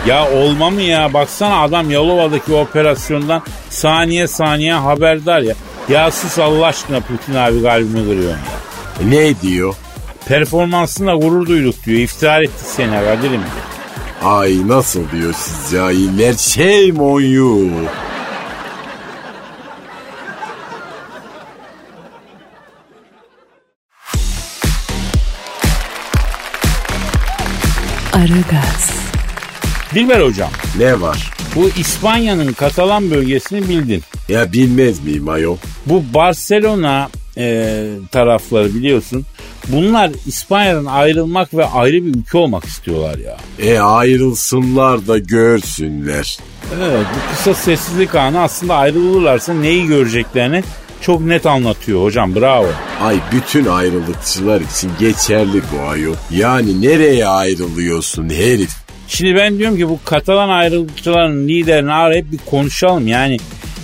Ya 0.07 0.31
olma 0.31 0.71
mı 0.71 0.83
ya? 0.83 1.15
Baksana 1.15 1.61
adam 1.62 1.91
Yalova'daki 1.91 2.55
operasyondan 2.55 3.43
saniye 3.71 4.27
saniye 4.27 4.73
haberdar 4.73 5.41
ya. 5.43 5.55
Ya 5.88 6.11
sus 6.11 6.38
Allah 6.38 6.67
aşkına 6.67 7.01
Putin 7.01 7.35
abi 7.35 7.62
kalbimi 7.62 8.05
kırıyor 8.05 8.31
ya. 8.31 8.37
E, 9.03 9.11
Ne 9.11 9.41
diyor? 9.41 9.75
Performansına 10.27 11.15
gurur 11.15 11.47
duyduk 11.47 11.85
diyor. 11.87 11.99
İftihar 12.01 12.43
etti 12.43 12.65
seni 12.65 12.91
Kadir'im 12.91 13.31
diyor. 13.31 13.43
Ay 14.25 14.69
nasıl 14.69 15.11
diyor 15.11 15.35
siz 15.37 15.73
cahiller? 15.73 16.35
Shame 16.35 17.03
on 17.03 17.21
you. 17.21 17.71
Aragaz, 28.12 28.91
Dilber 29.94 30.20
hocam 30.20 30.50
Ne 30.78 31.00
var? 31.00 31.31
bu 31.57 31.68
İspanya'nın 31.78 32.52
Katalan 32.52 33.11
bölgesini 33.11 33.68
bildin. 33.68 34.02
Ya 34.28 34.52
bilmez 34.52 35.05
miyim 35.05 35.28
ayol? 35.28 35.57
Bu 35.87 36.02
Barcelona 36.14 37.09
e, 37.37 37.85
tarafları 38.12 38.74
biliyorsun. 38.74 39.26
Bunlar 39.68 40.11
İspanya'dan 40.26 40.85
ayrılmak 40.85 41.55
ve 41.55 41.64
ayrı 41.66 41.94
bir 42.05 42.14
ülke 42.14 42.38
olmak 42.38 42.64
istiyorlar 42.64 43.18
ya. 43.18 43.37
E 43.59 43.78
ayrılsınlar 43.78 45.07
da 45.07 45.18
görsünler. 45.18 46.38
Evet 46.83 47.07
bu 47.14 47.35
kısa 47.37 47.55
sessizlik 47.55 48.14
anı 48.14 48.40
aslında 48.42 48.74
ayrılırlarsa 48.76 49.55
neyi 49.55 49.87
göreceklerini 49.87 50.62
çok 51.00 51.20
net 51.20 51.46
anlatıyor 51.46 52.02
hocam 52.05 52.35
bravo. 52.35 52.68
Ay 53.02 53.16
bütün 53.33 53.66
ayrılıkçılar 53.66 54.61
için 54.61 54.90
geçerli 55.00 55.62
bu 55.72 55.88
ayol. 55.88 56.14
Yani 56.31 56.83
nereye 56.83 57.26
ayrılıyorsun 57.26 58.31
herif? 58.31 58.82
Şimdi 59.14 59.37
ben 59.37 59.59
diyorum 59.59 59.77
ki 59.77 59.88
bu 59.88 59.98
Katalan 60.05 60.48
ayrılıkçıların 60.48 61.48
liderini 61.48 61.92
arayıp 61.92 62.33
bir 62.33 62.38
konuşalım. 62.38 63.07
Yani 63.07 63.37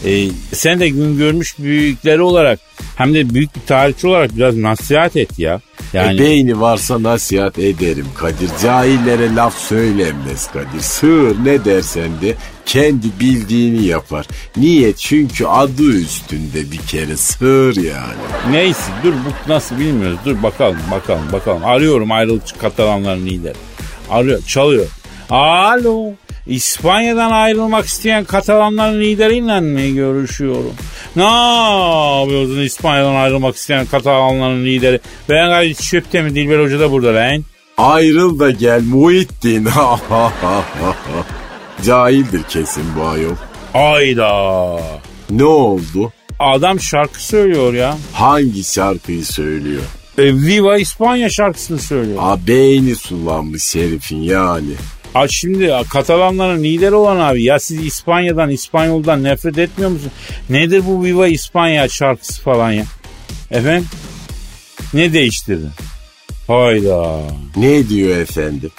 e, 0.04 0.28
sen 0.52 0.80
de 0.80 0.88
gün 0.88 1.18
görmüş 1.18 1.58
büyükleri 1.58 2.22
olarak 2.22 2.60
hem 2.96 3.14
de 3.14 3.34
büyük 3.34 3.56
bir 3.56 3.60
tarihçi 3.60 4.06
olarak 4.06 4.36
biraz 4.36 4.56
nasihat 4.56 5.16
et 5.16 5.38
ya. 5.38 5.60
Yani 5.92 6.16
E 6.16 6.18
beyni 6.18 6.60
varsa 6.60 7.02
nasihat 7.02 7.58
ederim 7.58 8.06
Kadir. 8.14 8.50
Cahillere 8.62 9.34
laf 9.34 9.58
söylenmez 9.58 10.50
Kadir. 10.52 10.80
Sığır 10.80 11.44
ne 11.44 11.64
dersen 11.64 12.10
de 12.22 12.34
kendi 12.66 13.06
bildiğini 13.20 13.84
yapar. 13.84 14.26
Niye? 14.56 14.92
Çünkü 14.92 15.46
adı 15.46 15.82
üstünde 15.82 16.72
bir 16.72 16.78
kere 16.78 17.16
sığır 17.16 17.76
yani. 17.76 18.18
neyse 18.50 18.90
dur 19.04 19.12
bu 19.12 19.52
nasıl 19.52 19.78
bilmiyoruz. 19.78 20.18
Dur 20.24 20.42
bakalım 20.42 20.78
bakalım 20.90 21.32
bakalım. 21.32 21.64
Arıyorum 21.64 22.12
ayrılıkçı 22.12 22.58
Katalanların 22.58 23.26
lideri. 23.26 23.54
Arıyor 24.10 24.42
çalıyor. 24.46 24.86
Alo. 25.30 26.12
İspanya'dan 26.46 27.30
ayrılmak 27.30 27.86
isteyen 27.86 28.24
Katalanların 28.24 29.00
lideriyle 29.00 29.60
mi 29.60 29.94
görüşüyorum? 29.94 30.72
Ne 31.16 31.22
yapıyorsun 31.22 32.60
İspanya'dan 32.60 33.14
ayrılmak 33.14 33.56
isteyen 33.56 33.86
Katalanların 33.86 34.64
lideri? 34.64 35.00
Ben 35.28 35.48
gayet 35.48 35.82
çöpte 35.82 36.22
mi 36.22 36.34
Dilber 36.34 36.64
Hoca 36.64 36.80
da 36.80 36.92
burada 36.92 37.14
lan? 37.14 37.44
Ayrıl 37.78 38.38
da 38.38 38.50
gel 38.50 38.82
Muhittin. 38.82 39.68
Cahildir 41.86 42.42
kesin 42.42 42.84
bu 42.98 43.02
ayol. 43.06 43.34
Ayda. 43.74 44.80
Ne 45.30 45.44
oldu? 45.44 46.12
Adam 46.38 46.80
şarkı 46.80 47.24
söylüyor 47.24 47.74
ya. 47.74 47.96
Hangi 48.12 48.64
şarkıyı 48.64 49.24
söylüyor? 49.24 49.82
E, 50.18 50.34
Viva 50.34 50.78
İspanya 50.78 51.30
şarkısını 51.30 51.78
söylüyor. 51.78 52.18
A 52.22 52.46
beyni 52.46 52.94
sulanmış 52.94 53.74
herifin 53.74 54.22
yani. 54.22 54.70
Aa, 55.14 55.28
şimdi 55.28 55.72
Katalanların 55.90 56.64
lideri 56.64 56.94
olan 56.94 57.20
abi 57.20 57.42
ya 57.42 57.58
siz 57.58 57.86
İspanya'dan 57.86 58.50
İspanyol'dan 58.50 59.24
nefret 59.24 59.58
etmiyor 59.58 59.90
musun? 59.90 60.10
Nedir 60.50 60.82
bu 60.86 61.04
Viva 61.04 61.28
İspanya 61.28 61.88
şarkısı 61.88 62.42
falan 62.42 62.72
ya? 62.72 62.84
Efendim? 63.50 63.86
Ne 64.94 65.12
değiştirdin? 65.12 65.70
Hayda. 66.46 67.20
Ne 67.56 67.88
diyor 67.88 68.16
efendim? 68.16 68.70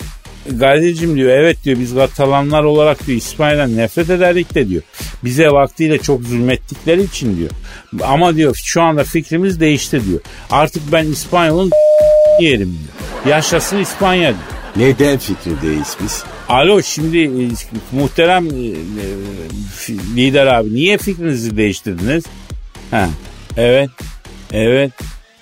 Gazetecim 0.51 1.15
diyor 1.15 1.29
evet 1.29 1.57
diyor 1.63 1.79
biz 1.79 1.95
Katalanlar 1.95 2.63
olarak 2.63 3.07
diyor 3.07 3.17
İspanya'dan 3.17 3.77
nefret 3.77 4.09
ederdik 4.09 4.55
de 4.55 4.69
diyor. 4.69 4.81
Bize 5.23 5.49
vaktiyle 5.49 5.97
çok 5.97 6.21
zulmettikleri 6.21 7.03
için 7.03 7.37
diyor. 7.37 7.49
Ama 8.03 8.35
diyor 8.35 8.55
şu 8.63 8.81
anda 8.81 9.03
fikrimiz 9.03 9.59
değişti 9.59 10.05
diyor. 10.07 10.19
Artık 10.51 10.91
ben 10.91 11.05
İspanyol'un 11.05 11.71
yerim 12.41 12.77
diyor. 12.79 13.35
Yaşasın 13.35 13.77
İspanya 13.77 14.29
diyor. 14.29 14.58
Neden 14.79 15.17
fikri 15.17 15.61
değişmiş? 15.61 16.13
Alo 16.49 16.81
şimdi 16.81 17.17
e, 17.17 17.47
muhterem 17.91 18.45
e, 18.45 18.49
e, 18.49 19.93
lider 20.15 20.47
abi 20.47 20.73
niye 20.73 20.97
fikrinizi 20.97 21.57
değiştirdiniz? 21.57 22.23
Ha, 22.91 23.09
evet, 23.57 23.89
evet, 24.51 24.91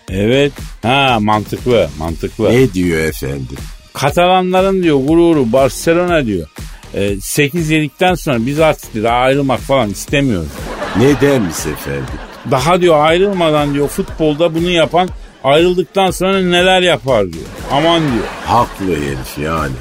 evet. 0.09 0.51
Ha 0.81 1.17
mantıklı, 1.21 1.89
mantıklı. 1.99 2.49
Ne 2.51 2.73
diyor 2.73 2.99
efendim? 2.99 3.57
Katalanların 3.93 4.83
diyor 4.83 4.99
gururu 5.07 5.51
Barcelona 5.53 6.25
diyor. 6.25 6.47
E, 6.93 7.21
8 7.21 7.69
yedikten 7.69 8.15
sonra 8.15 8.45
biz 8.45 8.59
artık 8.59 8.93
diyor, 8.93 9.05
ayrılmak 9.05 9.59
falan 9.59 9.89
istemiyoruz. 9.89 10.49
Nedenmiş 10.97 11.57
efendim? 11.57 12.05
Daha 12.51 12.81
diyor 12.81 13.05
ayrılmadan 13.05 13.73
diyor 13.73 13.87
futbolda 13.87 14.55
bunu 14.55 14.69
yapan 14.69 15.09
ayrıldıktan 15.47 16.11
sonra 16.11 16.41
neler 16.41 16.81
yapar 16.81 17.33
diyor. 17.33 17.45
Aman 17.71 18.01
diyor. 18.01 18.25
Haklı 18.45 18.95
herif 18.95 19.37
yani. 19.43 19.73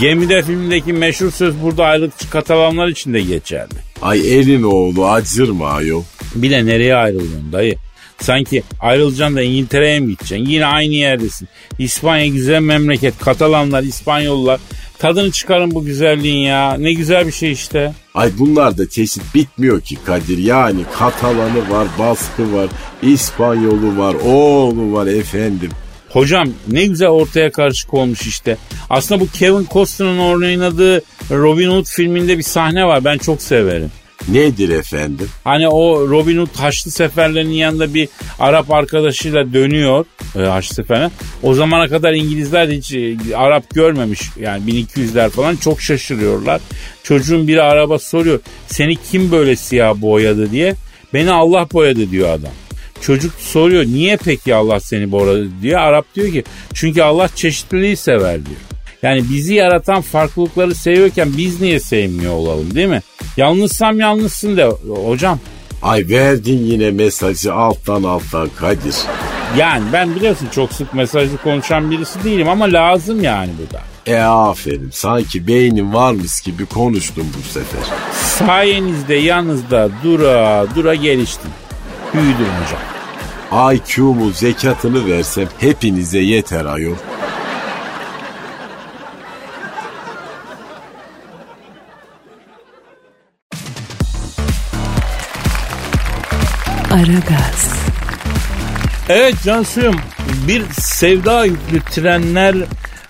Gemide 0.00 0.42
filmdeki 0.42 0.92
meşhur 0.92 1.30
söz 1.30 1.62
burada 1.62 1.84
ayrılıkçı 1.84 2.30
Katalanlar 2.30 2.88
için 2.88 3.14
de 3.14 3.20
geçerli. 3.20 3.74
Ay 4.02 4.38
elin 4.38 4.62
oğlu 4.62 5.08
acır 5.08 5.48
mı 5.48 5.66
ayol? 5.66 6.02
Bir 6.34 6.50
de 6.50 6.66
nereye 6.66 6.94
ayrılıyorsun 6.94 7.52
dayı? 7.52 7.76
Sanki 8.20 8.62
ayrılacaksın 8.80 9.36
da 9.36 9.42
İngiltere'ye 9.42 10.00
mi 10.00 10.06
gideceksin? 10.10 10.46
Yine 10.46 10.66
aynı 10.66 10.94
yerdesin. 10.94 11.48
İspanya 11.78 12.26
güzel 12.26 12.60
memleket. 12.60 13.18
Katalanlar, 13.18 13.82
İspanyollar. 13.82 14.60
Tadını 14.98 15.30
çıkarın 15.30 15.70
bu 15.70 15.84
güzelliğin 15.84 16.46
ya. 16.46 16.74
Ne 16.78 16.92
güzel 16.92 17.26
bir 17.26 17.32
şey 17.32 17.52
işte. 17.52 17.92
Ay 18.14 18.30
bunlar 18.38 18.78
da 18.78 18.88
çeşit 18.88 19.34
bitmiyor 19.34 19.80
ki 19.80 19.96
Kadir. 20.04 20.38
Yani 20.38 20.80
Katalanı 20.98 21.70
var, 21.70 21.88
Baskı 21.98 22.54
var, 22.54 22.68
İspanyolu 23.02 23.98
var, 23.98 24.14
oğlu 24.24 24.92
var 24.92 25.06
efendim. 25.06 25.70
Hocam 26.08 26.48
ne 26.68 26.86
güzel 26.86 27.08
ortaya 27.08 27.52
karışık 27.52 27.94
olmuş 27.94 28.26
işte. 28.26 28.56
Aslında 28.90 29.20
bu 29.20 29.26
Kevin 29.30 29.66
Costner'ın 29.72 30.18
oynadığı 30.18 31.02
Robin 31.30 31.70
Hood 31.70 31.86
filminde 31.86 32.38
bir 32.38 32.42
sahne 32.42 32.86
var. 32.86 33.04
Ben 33.04 33.18
çok 33.18 33.42
severim. 33.42 33.90
Nedir 34.28 34.68
efendim? 34.68 35.28
Hani 35.44 35.68
o 35.68 36.08
Robin 36.08 36.38
Hood 36.38 36.56
Haçlı 36.56 36.90
Seferlerinin 36.90 37.54
yanında 37.54 37.94
bir 37.94 38.08
Arap 38.38 38.70
arkadaşıyla 38.70 39.52
dönüyor 39.52 40.04
e, 40.36 40.40
Haçlı 40.40 40.74
Seferine. 40.74 41.10
O 41.42 41.54
zamana 41.54 41.88
kadar 41.88 42.12
İngilizler 42.12 42.68
hiç 42.68 42.92
e, 42.92 43.16
Arap 43.36 43.74
görmemiş 43.74 44.20
yani 44.40 44.70
1200'ler 44.70 45.30
falan 45.30 45.56
çok 45.56 45.80
şaşırıyorlar. 45.80 46.60
Çocuğun 47.02 47.48
biri 47.48 47.62
araba 47.62 47.98
soruyor 47.98 48.40
seni 48.66 48.96
kim 48.96 49.32
böyle 49.32 49.56
siyah 49.56 49.94
boyadı 49.94 50.50
diye. 50.50 50.74
Beni 51.14 51.30
Allah 51.30 51.66
boyadı 51.72 52.10
diyor 52.10 52.30
adam. 52.30 52.52
Çocuk 53.00 53.32
soruyor 53.38 53.84
niye 53.84 54.16
peki 54.16 54.54
Allah 54.54 54.80
seni 54.80 55.12
boyadı 55.12 55.48
diye. 55.62 55.78
Arap 55.78 56.14
diyor 56.14 56.32
ki 56.32 56.44
çünkü 56.74 57.02
Allah 57.02 57.28
çeşitliliği 57.34 57.96
sever 57.96 58.46
diyor. 58.46 58.69
Yani 59.02 59.24
bizi 59.30 59.54
yaratan 59.54 60.00
farklılıkları 60.00 60.74
seviyorken 60.74 61.28
biz 61.36 61.60
niye 61.60 61.80
sevmiyor 61.80 62.32
olalım 62.32 62.74
değil 62.74 62.88
mi? 62.88 63.02
Yalnızsam 63.36 64.00
yalnızsın 64.00 64.56
de 64.56 64.64
hocam. 65.06 65.38
Ay 65.82 66.08
verdin 66.08 66.58
yine 66.58 66.90
mesajı 66.90 67.54
alttan 67.54 68.02
alttan 68.02 68.48
Kadir. 68.56 68.94
Yani 69.58 69.84
ben 69.92 70.14
biliyorsun 70.14 70.48
çok 70.54 70.72
sık 70.72 70.94
mesajlı 70.94 71.36
konuşan 71.36 71.90
birisi 71.90 72.24
değilim 72.24 72.48
ama 72.48 72.64
lazım 72.64 73.22
yani 73.22 73.50
bu 73.58 73.74
da. 73.74 73.82
E 74.06 74.20
aferin 74.20 74.90
sanki 74.92 75.46
beynin 75.46 75.94
varmış 75.94 76.40
gibi 76.40 76.66
konuştum 76.66 77.26
bu 77.38 77.48
sefer. 77.48 77.80
Sayenizde 78.22 79.14
yanınızda 79.14 79.88
dura 80.04 80.66
dura 80.74 80.94
geliştim. 80.94 81.50
Büyüdüm 82.14 82.46
hocam. 82.62 82.80
IQ'mu 83.74 84.30
zekatını 84.30 85.06
versem 85.06 85.48
hepinize 85.58 86.18
yeter 86.18 86.64
ayol. 86.64 86.94
Aragaz, 97.00 97.68
Evet 99.08 99.34
Cansu'yum 99.44 99.96
bir 100.48 100.62
sevda 100.72 101.44
yüklü 101.44 101.80
trenler 101.90 102.56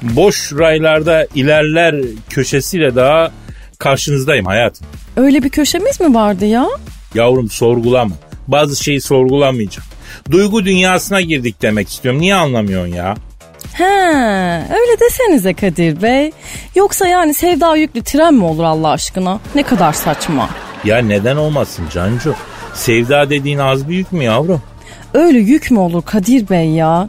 boş 0.03 0.53
raylarda 0.53 1.27
ilerler 1.35 1.95
köşesiyle 2.29 2.95
daha 2.97 3.31
karşınızdayım 3.79 4.47
hayatım. 4.47 4.87
Öyle 5.17 5.43
bir 5.43 5.49
köşemiz 5.49 6.01
mi 6.01 6.15
vardı 6.15 6.45
ya? 6.47 6.67
Yavrum 7.15 7.51
sorgulama. 7.51 8.15
Bazı 8.49 8.85
şeyi 8.85 9.01
sorgulamayacağım. 9.01 9.89
Duygu 10.31 10.65
dünyasına 10.65 11.21
girdik 11.21 11.63
demek 11.63 11.89
istiyorum. 11.89 12.21
Niye 12.21 12.35
anlamıyorsun 12.35 12.95
ya? 12.95 13.15
He, 13.73 13.85
öyle 14.75 15.01
desenize 15.01 15.55
Kadir 15.55 16.03
Bey. 16.03 16.33
Yoksa 16.75 17.07
yani 17.07 17.35
sevda 17.35 17.77
yüklü 17.77 18.03
tren 18.03 18.35
mi 18.35 18.45
olur 18.45 18.65
Allah 18.65 18.91
aşkına? 18.91 19.41
Ne 19.55 19.63
kadar 19.63 19.93
saçma. 19.93 20.51
Ya 20.85 20.99
neden 20.99 21.37
olmasın 21.37 21.85
Cancu? 21.95 22.35
Sevda 22.81 23.31
dediğin 23.31 23.59
az 23.59 23.89
büyük 23.89 24.13
mü 24.13 24.25
yavrum? 24.25 24.63
Öyle 25.15 25.39
yük 25.39 25.71
mü 25.71 25.79
olur 25.79 26.03
Kadir 26.03 26.49
Bey 26.49 26.71
ya? 26.71 27.09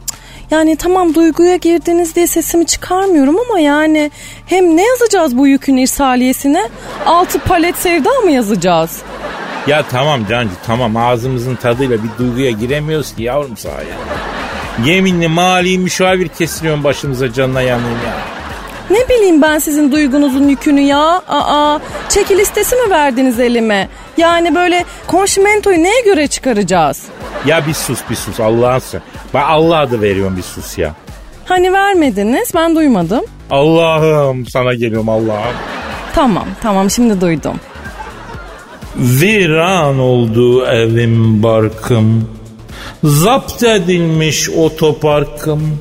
Yani 0.50 0.76
tamam 0.76 1.14
duyguya 1.14 1.56
girdiniz 1.56 2.16
diye 2.16 2.26
sesimi 2.26 2.66
çıkarmıyorum 2.66 3.36
ama 3.38 3.60
yani 3.60 4.10
hem 4.46 4.76
ne 4.76 4.86
yazacağız 4.86 5.38
bu 5.38 5.46
yükün 5.46 5.76
irsaliyesine? 5.76 6.68
Altı 7.06 7.38
palet 7.38 7.76
sevda 7.76 8.10
mı 8.24 8.30
yazacağız? 8.30 9.02
Ya 9.66 9.82
tamam 9.90 10.20
Cancu 10.30 10.54
tamam 10.66 10.96
ağzımızın 10.96 11.54
tadıyla 11.54 11.98
bir 12.02 12.10
duyguya 12.18 12.50
giremiyoruz 12.50 13.14
ki 13.14 13.22
yavrum 13.22 13.56
sahaya. 13.56 13.96
Yeminli 14.84 15.28
mali 15.28 15.78
müşavir 15.78 16.28
kesiliyorsun 16.28 16.84
başımıza 16.84 17.32
canına 17.32 17.62
yanayım 17.62 17.98
ya. 18.06 18.41
Ne 18.90 19.08
bileyim 19.08 19.42
ben 19.42 19.58
sizin 19.58 19.92
duygunuzun 19.92 20.48
yükünü 20.48 20.80
ya. 20.80 21.22
Aa, 21.28 21.78
çeki 22.08 22.38
listesi 22.38 22.76
mi 22.76 22.90
verdiniz 22.90 23.40
elime? 23.40 23.88
Yani 24.16 24.54
böyle 24.54 24.84
konşimentoyu 25.06 25.82
neye 25.82 26.00
göre 26.04 26.26
çıkaracağız? 26.26 27.02
Ya 27.46 27.66
bir 27.66 27.74
sus 27.74 28.00
bir 28.10 28.14
sus 28.14 28.40
Allah'ın 28.40 28.78
sen. 28.78 29.00
Ben 29.34 29.42
Allah 29.42 29.78
adı 29.78 30.00
veriyorum 30.02 30.36
bir 30.36 30.42
sus 30.42 30.78
ya. 30.78 30.94
Hani 31.44 31.72
vermediniz 31.72 32.52
ben 32.54 32.76
duymadım. 32.76 33.24
Allah'ım 33.50 34.46
sana 34.46 34.74
geliyorum 34.74 35.08
Allah'ım. 35.08 35.54
Tamam 36.14 36.46
tamam 36.62 36.90
şimdi 36.90 37.20
duydum. 37.20 37.56
Viran 38.96 39.98
oldu 39.98 40.66
evim 40.66 41.42
barkım. 41.42 42.28
Zapt 43.04 43.62
edilmiş 43.62 44.50
otoparkım. 44.50 45.78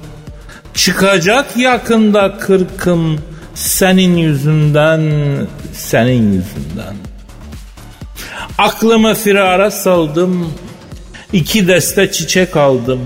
Çıkacak 0.73 1.57
yakında 1.57 2.37
kırkım. 2.37 3.19
Senin 3.55 4.17
yüzünden, 4.17 5.01
senin 5.73 6.33
yüzünden. 6.33 6.95
Aklımı 8.57 9.13
firara 9.13 9.71
saldım. 9.71 10.53
İki 11.33 11.67
deste 11.67 12.11
çiçek 12.11 12.57
aldım. 12.57 13.01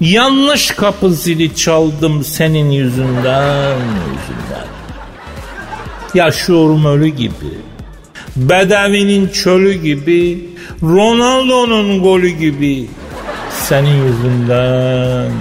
Yanlış 0.00 0.70
kapı 0.70 1.14
zili 1.14 1.56
çaldım 1.56 2.24
senin 2.24 2.70
yüzünden, 2.70 3.76
yüzünden. 3.76 4.66
Yaşıyorum 6.14 6.84
ölü 6.84 7.08
gibi. 7.08 7.58
Bedevinin 8.36 9.28
çölü 9.28 9.72
gibi, 9.72 10.48
Ronaldo'nun 10.82 12.02
golü 12.02 12.28
gibi. 12.28 12.86
Senin 13.68 14.04
yüzünden. 14.04 15.32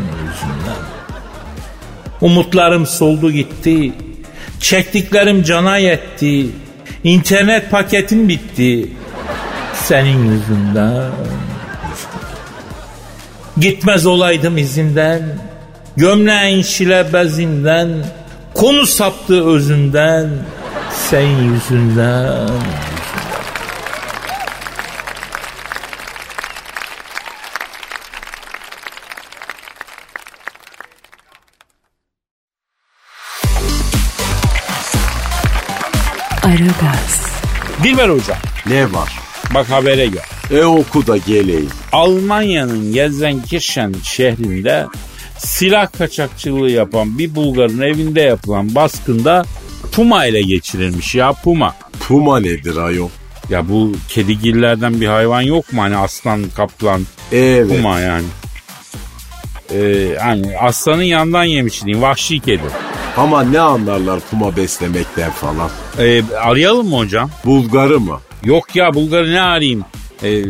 Umutlarım 2.24 2.88
soldu 2.88 3.32
gitti. 3.32 3.94
Çektiklerim 4.60 5.44
cana 5.44 5.78
yetti. 5.78 6.46
İnternet 7.04 7.72
paketim 7.72 8.30
bitti. 8.30 8.90
Senin 9.74 10.32
yüzünden. 10.32 11.12
Gitmez 13.58 14.06
olaydım 14.06 14.58
izinden. 14.58 15.22
Gömleğin 15.98 16.62
şile 16.62 17.14
bezinden. 17.14 17.90
Konu 18.54 18.86
saptı 18.86 19.48
özünden. 19.48 20.30
Senin 21.10 21.54
yüzünden. 21.54 22.50
Dilber 37.84 38.10
hocam. 38.10 38.38
Ne 38.67 38.93
var? 38.93 39.19
Bak 39.54 39.69
habere 39.69 40.06
gel. 40.06 40.58
E 40.60 40.65
oku 40.65 41.08
da 41.08 41.17
geleyim. 41.17 41.69
Almanya'nın 41.91 42.93
Gelsenkirchen 42.93 43.96
şehrinde 44.04 44.86
silah 45.38 45.91
kaçakçılığı 45.98 46.69
yapan 46.69 47.17
bir 47.17 47.36
Bulgarın 47.36 47.82
evinde 47.82 48.22
yapılan 48.22 48.76
baskında 48.76 49.46
Puma 49.91 50.26
ile 50.26 50.41
geçirilmiş 50.41 51.15
ya 51.15 51.34
Puma. 51.34 51.76
Puma 52.08 52.39
nedir 52.39 52.78
ayol? 52.78 53.10
Ya 53.50 53.69
bu 53.69 53.91
kedigillerden 54.10 55.02
bir 55.02 55.08
hayvan 55.08 55.41
yok 55.41 55.74
mu 55.74 55.82
hani 55.82 55.98
aslan, 55.98 56.43
kaplan, 56.56 57.02
Evet. 57.32 57.69
Puma 57.69 58.00
yani. 58.00 58.26
Ee, 59.74 60.08
hani 60.22 60.58
aslanın 60.58 61.04
yandan 61.04 61.43
yemiş 61.43 61.84
diyeyim 61.86 62.02
vahşi 62.02 62.39
kedi. 62.39 62.63
Ama 63.17 63.43
ne 63.43 63.60
anlarlar 63.60 64.19
puma 64.19 64.56
beslemekten 64.58 65.32
falan. 65.32 65.69
Ee, 65.99 66.23
arayalım 66.36 66.89
mı 66.89 66.97
hocam? 66.97 67.30
Bulgarı 67.45 67.99
mı? 67.99 68.19
Yok 68.43 68.76
ya 68.76 68.93
Bulgar'ı 68.93 69.34
ne 69.34 69.41
arayayım? 69.41 69.86
Ee, 70.23 70.41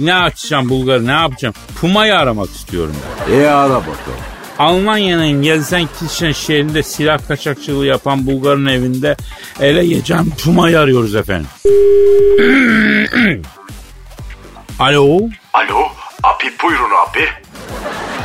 ne 0.00 0.14
açacağım 0.14 0.68
Bulgar'ı 0.68 1.06
ne 1.06 1.12
yapacağım? 1.12 1.54
Puma'yı 1.80 2.16
aramak 2.18 2.50
istiyorum 2.50 2.94
ben. 3.30 3.34
E 3.40 3.46
ara 3.46 3.74
bakalım. 3.74 4.18
Almanya'nın 4.58 5.42
Gelsenkirchen 5.42 6.32
şehrinde 6.32 6.82
silah 6.82 7.28
kaçakçılığı 7.28 7.86
yapan 7.86 8.26
Bulgar'ın 8.26 8.66
evinde 8.66 9.16
ele 9.60 9.86
geçen 9.86 10.30
Puma'yı 10.30 10.80
arıyoruz 10.80 11.14
efendim. 11.14 11.46
Alo? 14.78 15.18
Alo, 15.54 15.88
abi 16.22 16.44
buyurun 16.62 16.90
abi. 17.10 17.24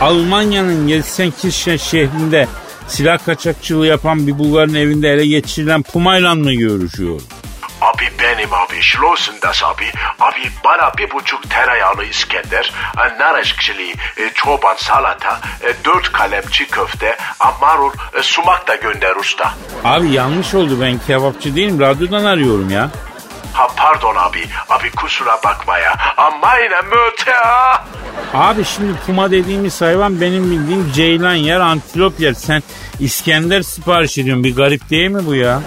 Almanya'nın 0.01 0.87
Gelsenkirchen 0.87 1.77
şehrinde 1.77 2.47
silah 2.87 3.25
kaçakçılığı 3.25 3.87
yapan 3.87 4.27
bir 4.27 4.37
Bulgar'ın 4.37 4.73
evinde 4.73 5.09
ele 5.13 5.25
geçirilen 5.25 5.83
Puma'yla 5.83 6.35
mı 6.35 6.53
görüşüyor? 6.53 7.21
Abi 7.81 8.09
benim 8.19 8.53
abi, 8.53 8.81
Schlossendas 8.81 9.63
abi. 9.63 9.85
Abi 10.19 10.49
bana 10.65 10.91
bir 10.97 11.11
buçuk 11.11 11.49
tereyağlı 11.49 12.05
İskender, 12.05 12.73
e, 12.97 13.19
nar 13.19 13.55
e, 14.17 14.29
çoban 14.33 14.75
salata, 14.75 15.39
e, 15.61 15.85
dört 15.85 16.11
kalemçi 16.11 16.67
köfte, 16.67 17.17
marul, 17.61 17.91
e, 18.13 18.23
sumak 18.23 18.67
da 18.67 18.75
gönder 18.75 19.15
usta. 19.15 19.53
Abi 19.83 20.11
yanlış 20.11 20.53
oldu 20.53 20.81
ben 20.81 20.99
kebapçı 21.07 21.55
değilim 21.55 21.79
radyodan 21.79 22.25
arıyorum 22.25 22.69
ya. 22.69 22.89
Ha 23.53 23.67
pardon 23.75 24.15
abi, 24.15 24.47
abi 24.69 24.91
kusura 24.91 25.39
bakma 25.43 25.77
ya. 25.77 25.95
Ama 26.17 26.57
yine 26.57 26.81
möte 26.81 27.31
ha. 27.31 27.85
Abi 28.33 28.65
şimdi 28.65 28.93
puma 29.05 29.31
dediğimiz 29.31 29.81
hayvan 29.81 30.21
benim 30.21 30.51
bildiğim 30.51 30.91
ceylan 30.91 31.33
yer, 31.33 31.59
antilop 31.59 32.19
yer. 32.19 32.33
Sen 32.33 32.63
İskender 32.99 33.61
sipariş 33.61 34.17
ediyorsun. 34.17 34.43
Bir 34.43 34.55
garip 34.55 34.89
değil 34.89 35.09
mi 35.09 35.25
bu 35.25 35.35
ya? 35.35 35.61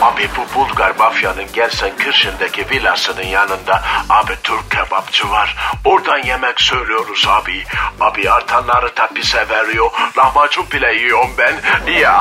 Abi 0.00 0.28
bu 0.36 0.42
Bulgar 0.60 0.92
mafyanın 0.98 1.44
Gelsenkirchen'deki 1.52 2.70
villasının 2.70 3.22
yanında 3.22 3.82
abi 4.08 4.32
Türk 4.42 4.70
kebapçı 4.70 5.30
var. 5.30 5.56
Oradan 5.84 6.18
yemek 6.26 6.60
söylüyoruz 6.60 7.26
abi. 7.28 7.62
Abi 8.00 8.30
artanları 8.30 8.86
da 8.96 9.08
bize 9.16 9.46
veriyor. 9.48 9.90
Lahmacun 10.18 10.64
bile 10.72 10.94
yiyorum 10.94 11.30
ben. 11.38 11.54
Ya 12.00 12.20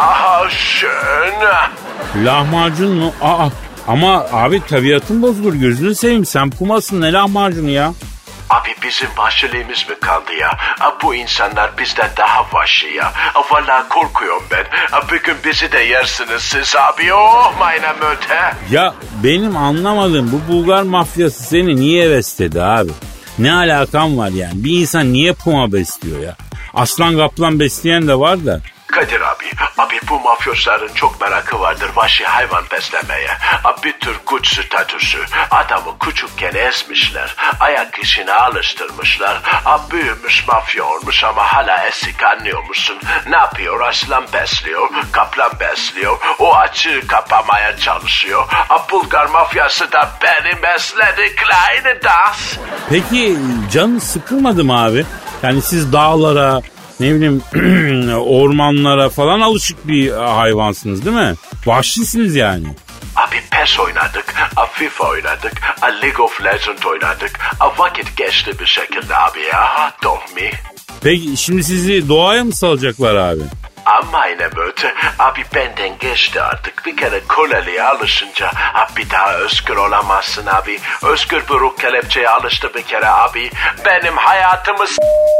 schön. 0.50 1.34
Lahmacun 2.26 2.96
mu? 2.96 3.14
Aa, 3.22 3.48
ama 3.88 4.26
abi 4.34 4.66
tabiatın 4.66 5.22
bozulur 5.22 5.54
gözünü 5.54 5.96
seveyim. 5.96 6.26
Sen 6.26 6.50
pumasın 6.50 7.02
ne 7.02 7.12
lahmacunu 7.14 7.70
ya? 7.70 7.94
Abi 8.52 8.70
bizim 8.84 9.10
vahşiliğimiz 9.18 9.90
mi 9.90 9.96
kaldı 10.02 10.34
ya? 10.42 10.58
Bu 11.04 11.16
insanlar 11.16 11.78
bizden 11.78 12.10
daha 12.18 12.46
vahşi 12.54 12.88
ya. 12.88 13.14
A, 13.36 13.54
vallahi 13.54 13.90
korkuyorum 13.90 14.44
ben. 14.52 14.66
Bir 15.12 15.24
gün 15.24 15.36
bizi 15.46 15.72
de 15.72 15.80
yersiniz 15.80 16.42
siz 16.42 16.76
abi. 16.76 17.14
Oh 17.14 17.54
meine 17.60 17.94
Mütter. 17.94 18.54
Ya 18.72 18.94
benim 19.24 19.58
anlamadığım 19.58 20.32
bu 20.32 20.54
Bulgar 20.54 20.84
mafyası 20.84 21.44
seni 21.44 21.76
niye 21.76 22.10
besledi 22.10 22.62
abi? 22.62 22.92
Ne 23.40 23.54
alakan 23.54 24.18
var 24.18 24.30
yani? 24.30 24.54
Bir 24.56 24.82
insan 24.82 25.14
niye 25.14 25.34
puma 25.34 25.72
besliyor 25.74 26.20
ya? 26.24 26.36
Aslan 26.74 27.18
kaplan 27.18 27.60
besleyen 27.60 28.08
de 28.08 28.20
var 28.20 28.46
da. 28.46 28.62
Kadir 29.02 29.22
abi, 29.22 29.46
abi 29.78 30.00
bu 30.10 30.20
mafyosların 30.20 30.94
çok 30.94 31.22
merakı 31.22 31.60
vardır 31.60 31.90
vahşi 31.96 32.26
hayvan 32.26 32.64
beslemeye. 32.72 33.30
Abi 33.64 33.84
bir 33.84 34.00
tür 34.00 34.16
güç 34.32 34.66
statüsü. 34.66 35.26
Adamı 35.52 36.00
küçükken 36.00 36.54
ezmişler. 36.54 37.36
Ayak 37.60 38.00
işine 38.00 38.34
alıştırmışlar. 38.34 39.42
Abi 39.66 39.92
büyümüş 39.92 40.48
mafya 40.48 40.86
olmuş 40.86 41.24
ama 41.24 41.44
hala 41.44 41.88
esik 41.88 42.24
anlıyor 42.24 42.64
musun? 42.64 42.98
Ne 43.30 43.38
yapıyor? 43.38 43.82
Aslan 43.82 44.26
besliyor, 44.34 44.90
kaplan 45.12 45.52
besliyor. 45.60 46.18
O 46.40 46.56
açığı 46.56 47.08
kapamaya 47.08 47.78
çalışıyor. 47.78 48.44
A 48.70 48.90
Bulgar 48.92 49.26
mafyası 49.26 49.92
da 49.92 50.10
beni 50.24 50.64
besledi 50.64 51.36
Kleine 51.36 52.04
das. 52.04 52.58
Peki 52.90 53.38
canın 53.72 54.00
sıkılmadı 54.00 54.64
mı 54.64 54.84
abi? 54.84 55.06
Yani 55.44 55.62
siz 55.62 55.94
dağlara, 55.94 56.62
ne 57.02 57.16
bileyim 57.16 57.42
ormanlara 58.18 59.10
falan 59.10 59.40
alışık 59.40 59.88
bir 59.88 60.12
hayvansınız 60.12 61.06
değil 61.06 61.16
mi? 61.18 61.36
Vahşisiniz 61.66 62.36
yani. 62.36 62.68
Abi 63.16 63.36
PES 63.52 63.80
oynadık, 63.80 64.34
a 64.56 64.66
FIFA 64.66 65.04
oynadık, 65.10 65.54
a 65.82 65.86
League 65.88 66.26
of 66.26 66.44
Legends 66.44 66.86
oynadık. 66.86 67.40
A 67.60 67.78
vakit 67.78 68.18
geçti 68.18 68.60
bir 68.60 68.66
şekilde 68.66 69.18
abi 69.18 69.40
ya. 69.40 69.92
Don't 70.04 70.36
me. 70.36 70.52
Peki 71.04 71.38
şimdi 71.38 71.64
sizi 71.64 72.10
doğaya 72.10 72.44
mı 72.44 72.54
salacaklar 72.54 73.16
abi? 73.16 73.42
Ama 73.86 74.26
yine 74.28 74.56
böyle. 74.56 74.94
Abi 75.20 75.44
benden 75.56 75.98
geçti 76.00 76.42
artık. 76.42 76.86
Bir 76.86 76.98
kere 76.98 77.22
köleliğe 77.30 77.84
alışınca 77.84 78.52
abi 78.74 79.10
daha 79.12 79.34
özgür 79.34 79.76
olamazsın 79.76 80.46
abi. 80.46 80.80
Özgür 81.04 81.44
buruk 81.50 81.80
kelepçeye 81.80 82.30
alıştı 82.30 82.72
bir 82.76 82.82
kere 82.84 83.08
abi. 83.08 83.52
Benim 83.86 84.18
hayatımı 84.18 84.88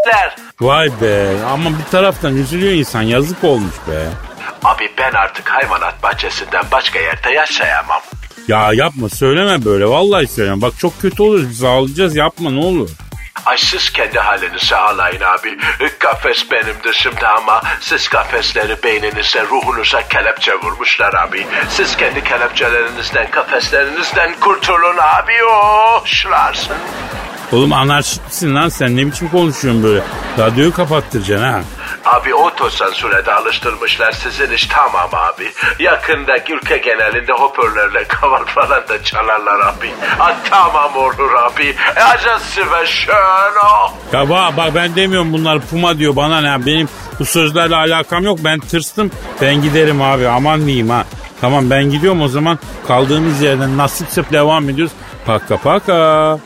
s**ler. 0.06 0.36
Vay 0.62 0.90
be 1.02 1.28
ama 1.54 1.70
bir 1.70 1.92
taraftan 1.92 2.36
üzülüyor 2.36 2.74
insan 2.74 3.02
yazık 3.02 3.44
olmuş 3.44 3.76
be. 3.88 4.08
Abi 4.64 4.90
ben 4.98 5.12
artık 5.12 5.50
hayvanat 5.50 6.04
bahçesinden 6.04 6.64
başka 6.72 7.00
yerde 7.00 7.32
yaşayamam. 7.34 8.02
Ya 8.48 8.70
yapma 8.74 9.10
söyleme 9.10 9.66
böyle 9.66 9.86
vallahi 9.86 10.28
söyleme. 10.28 10.62
Bak 10.62 10.74
çok 10.80 11.02
kötü 11.02 11.24
oluruz 11.24 11.50
biz 11.50 11.64
ağlayacağız 11.64 12.16
yapma 12.16 12.52
ne 12.52 12.60
olur. 12.60 12.90
Ay 13.46 13.58
siz 13.58 13.94
kendi 13.94 14.20
halinize 14.20 14.76
ağlayın 14.76 15.22
abi. 15.22 15.58
Kafes 16.00 16.52
benim 16.52 16.76
dışımda 16.84 17.30
ama 17.30 17.62
siz 17.80 18.08
kafesleri 18.10 18.84
beyninize, 18.84 19.44
ruhunuza 19.44 20.08
kelepçe 20.08 20.54
vurmuşlar 20.54 21.14
abi. 21.14 21.48
Siz 21.70 21.98
kendi 21.98 22.24
kelepçelerinizden, 22.24 23.32
kafeslerinizden 23.32 24.36
kurtulun 24.40 24.98
abi. 24.98 25.34
Oh, 25.52 26.06
şlarsın. 26.06 26.78
Oğlum 27.52 27.74
anarşist 27.74 28.26
misin 28.26 28.56
lan 28.56 28.70
sen 28.70 28.98
ne 28.98 29.06
biçim 29.08 29.30
konuşuyorsun 29.30 29.84
böyle? 29.84 30.02
Radyoyu 30.40 30.74
kapattıracaksın 30.74 31.46
ha. 31.46 31.62
Abi 32.06 32.36
otosansüre 32.36 33.26
de 33.26 33.34
alıştırmışlar 33.34 34.12
sizin 34.12 34.52
iş 34.52 34.66
tamam 34.66 35.10
abi. 35.14 35.52
Yakında 35.80 36.38
ülke 36.38 36.78
genelinde 36.78 37.34
hoparlörle 37.34 38.04
kaval 38.08 38.46
falan 38.46 38.88
da 38.90 39.04
çalarlar 39.04 39.60
abi. 39.60 39.92
Ha, 40.18 40.36
tamam 40.50 40.96
olur 40.96 41.34
abi. 41.34 41.76
Acısı 42.14 42.62
ve 42.62 42.86
şön 42.86 43.54
oh. 43.66 43.94
Ya 44.14 44.30
bak, 44.30 44.58
bak 44.58 44.76
ben 44.76 44.96
demiyorum 44.96 45.34
bunlar 45.34 45.60
puma 45.60 45.98
diyor 45.98 46.16
bana 46.16 46.42
ne 46.42 46.66
benim 46.66 46.90
bu 47.20 47.26
sözlerle 47.26 47.76
alakam 47.76 48.24
yok 48.24 48.40
ben 48.44 48.60
tırstım 48.60 49.12
ben 49.42 49.62
giderim 49.62 50.02
abi 50.02 50.28
aman 50.28 50.66
diyeyim 50.66 50.90
ha. 50.90 51.06
Tamam 51.42 51.70
ben 51.70 51.84
gidiyorum 51.84 52.22
o 52.22 52.28
zaman 52.28 52.60
kaldığımız 52.88 53.42
yerden 53.42 53.78
nasipse 53.78 54.24
devam 54.32 54.70
ediyoruz. 54.70 54.94
Paka 55.26 55.58
paka. 55.58 56.40